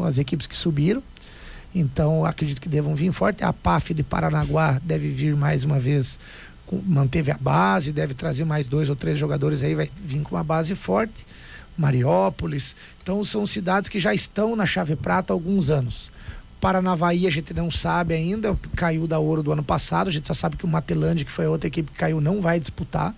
as 0.00 0.18
equipes 0.18 0.46
que 0.46 0.54
subiram. 0.54 1.02
Então, 1.74 2.24
acredito 2.24 2.60
que 2.60 2.68
devam 2.68 2.94
vir 2.94 3.12
forte. 3.12 3.42
A 3.42 3.52
PAF 3.52 3.94
de 3.94 4.02
Paranaguá 4.02 4.78
deve 4.82 5.08
vir 5.08 5.34
mais 5.34 5.64
uma 5.64 5.78
vez 5.78 6.18
manteve 6.84 7.30
a 7.30 7.38
base, 7.40 7.92
deve 7.92 8.12
trazer 8.12 8.44
mais 8.44 8.68
dois 8.68 8.90
ou 8.90 8.96
três 8.96 9.18
jogadores 9.18 9.62
aí, 9.62 9.74
vai 9.74 9.90
vir 10.04 10.20
com 10.20 10.34
uma 10.34 10.44
base 10.44 10.74
forte. 10.74 11.26
Mariópolis. 11.78 12.74
Então 13.00 13.24
são 13.24 13.46
cidades 13.46 13.88
que 13.88 14.00
já 14.00 14.12
estão 14.12 14.56
na 14.56 14.66
chave 14.66 14.96
prata 14.96 15.32
há 15.32 15.34
alguns 15.34 15.70
anos. 15.70 16.10
Paranavaí 16.60 17.26
a 17.26 17.30
gente 17.30 17.54
não 17.54 17.70
sabe 17.70 18.14
ainda, 18.14 18.56
caiu 18.74 19.06
da 19.06 19.18
ouro 19.18 19.42
do 19.42 19.52
ano 19.52 19.62
passado, 19.62 20.08
a 20.08 20.10
gente 20.10 20.26
só 20.26 20.34
sabe 20.34 20.56
que 20.56 20.64
o 20.64 20.68
Matelândia, 20.68 21.24
que 21.24 21.32
foi 21.32 21.46
a 21.46 21.50
outra 21.50 21.68
equipe 21.68 21.90
que 21.90 21.98
caiu, 21.98 22.20
não 22.20 22.40
vai 22.40 22.58
disputar. 22.58 23.14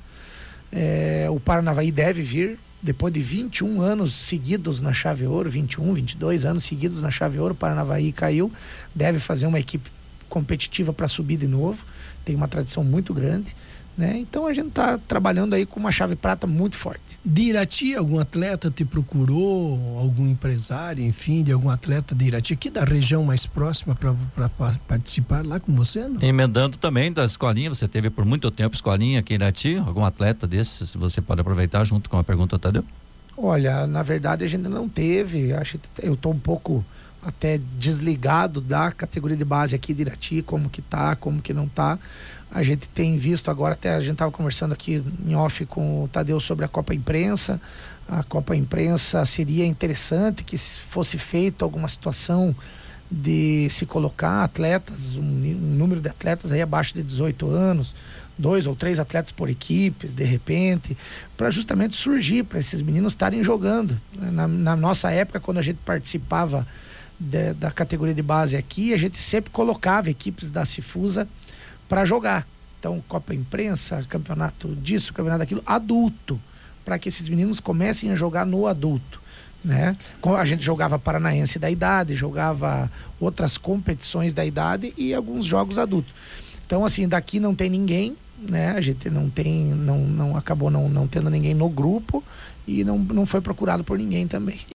É, 0.73 1.27
o 1.31 1.41
Paranavaí 1.41 1.91
deve 1.91 2.23
vir, 2.23 2.59
depois 2.83 3.13
de 3.13 3.23
21 3.23 3.81
anos 3.81 4.15
seguidos 4.15 4.81
na 4.81 4.93
chave 4.93 5.27
ouro, 5.27 5.51
21, 5.51 5.95
22 5.95 6.45
anos 6.45 6.65
seguidos 6.65 7.01
na 7.01 7.11
chave 7.11 7.39
ouro, 7.39 7.55
o 7.55 7.57
Paranavaí 7.57 8.13
caiu, 8.13 8.53
deve 8.95 9.19
fazer 9.19 9.47
uma 9.47 9.59
equipe 9.59 9.91
competitiva 10.29 10.93
para 10.93 11.09
subir 11.09 11.37
de 11.37 11.49
novo 11.49 11.79
tem 12.25 12.37
uma 12.37 12.49
tradição 12.49 12.85
muito 12.85 13.13
grande. 13.13 13.55
Né? 13.97 14.19
Então 14.19 14.47
a 14.47 14.53
gente 14.55 14.69
está 14.69 14.97
trabalhando 14.97 15.55
aí 15.55 15.67
com 15.67 15.79
uma 15.79 15.93
chave 15.93 16.17
prata 16.17 16.47
muito 16.47 16.77
forte. 16.77 17.01
De 17.23 17.43
Irati, 17.43 17.95
algum 17.95 18.19
atleta 18.19 18.71
te 18.71 18.83
procurou, 18.83 19.99
algum 19.99 20.27
empresário, 20.27 21.05
enfim, 21.05 21.43
de 21.43 21.53
algum 21.53 21.69
atleta 21.69 22.15
de 22.15 22.25
Irati, 22.25 22.55
aqui 22.55 22.71
da 22.71 22.83
região 22.83 23.23
mais 23.25 23.45
próxima 23.45 23.95
para 23.95 24.49
participar 24.89 25.45
lá 25.45 25.61
com 25.61 25.75
você? 25.75 26.09
Não? 26.09 26.23
Emendando 26.23 26.79
também 26.79 27.13
da 27.13 27.25
escolinha, 27.25 27.69
você 27.69 27.87
teve 27.87 28.09
por 28.09 28.25
muito 28.25 28.51
tempo 28.51 28.75
escolinha 28.75 29.21
aqui 29.21 29.35
em 29.35 29.37
Irati, 29.37 29.77
algum 29.77 30.05
atleta 30.05 30.47
desses 30.47 30.95
você 30.95 31.21
pode 31.21 31.43
aproveitar 31.43 31.85
junto 31.85 32.09
com 32.09 32.19
a 32.19 32.25
pergunta, 32.25 32.59
Tadeu? 32.59 32.85
Olha, 33.37 33.87
na 33.87 34.03
verdade 34.03 34.45
a 34.45 34.49
gente 34.49 34.69
não 34.69 34.89
teve, 34.89 35.53
acho 35.53 35.79
que 35.79 36.07
eu 36.07 36.15
estou 36.15 36.33
um 36.33 36.39
pouco 36.39 36.85
até 37.25 37.61
desligado 37.79 38.61
da 38.61 38.91
categoria 38.91 39.37
de 39.37 39.45
base 39.45 39.75
aqui 39.75 39.93
de 39.93 40.03
Irati, 40.03 40.43
como 40.43 40.71
que 40.71 40.83
tá, 40.83 41.15
como 41.17 41.43
que 41.43 41.53
não 41.53 41.69
tá. 41.69 41.99
A 42.53 42.63
gente 42.63 42.89
tem 42.89 43.17
visto 43.17 43.51
agora, 43.51 43.75
até 43.75 43.95
a 43.95 44.01
gente 44.01 44.13
estava 44.13 44.31
conversando 44.31 44.73
aqui 44.73 45.05
em 45.25 45.35
off 45.37 45.65
com 45.67 46.05
o 46.05 46.09
Tadeu 46.09 46.41
sobre 46.41 46.65
a 46.65 46.69
Copa 46.69 46.93
Imprensa. 46.95 47.61
A 48.09 48.25
Copa 48.25 48.57
Imprensa 48.57 49.25
seria 49.25 49.65
interessante 49.65 50.43
que 50.43 50.59
fosse 50.59 51.17
feita 51.17 51.65
alguma 51.65 51.87
situação 51.87 52.55
de 53.11 53.69
se 53.71 53.87
colocar 53.87 54.45
atletas, 54.45 55.17
um, 55.17 55.21
um, 55.21 55.75
número 55.77 56.01
de 56.01 56.09
atletas 56.09 56.53
aí 56.53 56.63
abaixo 56.63 56.95
de 56.95 57.03
18 57.03 57.49
anos, 57.51 57.95
dois 58.39 58.67
ou 58.67 58.75
três 58.75 58.99
atletas 58.99 59.33
por 59.33 59.51
equipes, 59.51 60.15
de 60.15 60.25
repente, 60.25 60.97
para 61.37 61.51
justamente 61.51 61.95
surgir, 61.95 62.45
para 62.45 62.59
esses 62.59 62.81
meninos 62.81 63.13
estarem 63.13 63.45
jogando. 63.45 64.01
Na, 64.13 64.49
na, 64.49 64.77
nossa 64.77 65.11
época, 65.11 65.41
quando 65.41 65.59
a 65.59 65.63
gente 65.63 65.79
participava 65.85 66.67
de, 67.21 67.53
da 67.53 67.71
categoria 67.71 68.15
de 68.15 68.23
base 68.23 68.57
aqui, 68.57 68.95
a 68.95 68.97
gente 68.97 69.19
sempre 69.19 69.51
colocava 69.51 70.09
equipes 70.09 70.51
da 70.51 70.65
Cifusa 70.65 71.29
para 71.87 72.07
jogar. 72.07 72.47
Então, 72.79 73.03
Copa 73.07 73.35
Imprensa, 73.35 74.07
campeonato 74.09 74.69
disso, 74.69 75.13
campeonato 75.13 75.41
daquilo, 75.41 75.63
adulto, 75.67 76.41
para 76.83 76.99
que 76.99 77.11
esses 77.11 77.29
meninos 77.29 77.61
comecem 77.61 78.11
a 78.11 78.17
jogar 78.17 78.47
no 78.47 78.67
adulto. 78.67 79.21
Né? 79.63 79.95
A 80.25 80.45
gente 80.47 80.65
jogava 80.65 80.99
Paranaense 80.99 81.59
da 81.59 81.71
idade, 81.71 82.17
jogava 82.17 82.91
outras 83.21 83.59
competições 83.59 84.33
da 84.33 84.47
idade 84.47 84.95
e 84.97 85.13
alguns 85.13 85.45
jogos 85.45 85.77
adultos. 85.77 86.15
Então, 86.67 86.87
assim, 86.87 87.07
daqui 87.07 87.39
não 87.39 87.55
tem 87.55 87.69
ninguém, 87.69 88.17
né? 88.39 88.71
A 88.71 88.81
gente 88.81 89.11
não 89.11 89.29
tem, 89.29 89.67
não, 89.75 89.99
não 89.99 90.37
acabou 90.37 90.71
não, 90.71 90.89
não 90.89 91.07
tendo 91.07 91.29
ninguém 91.29 91.53
no 91.53 91.69
grupo 91.69 92.25
e 92.67 92.83
não, 92.85 92.99
não 92.99 93.27
foi 93.27 93.43
procurado 93.43 93.85
por 93.85 93.99
ninguém 93.99 94.27
também. 94.27 94.61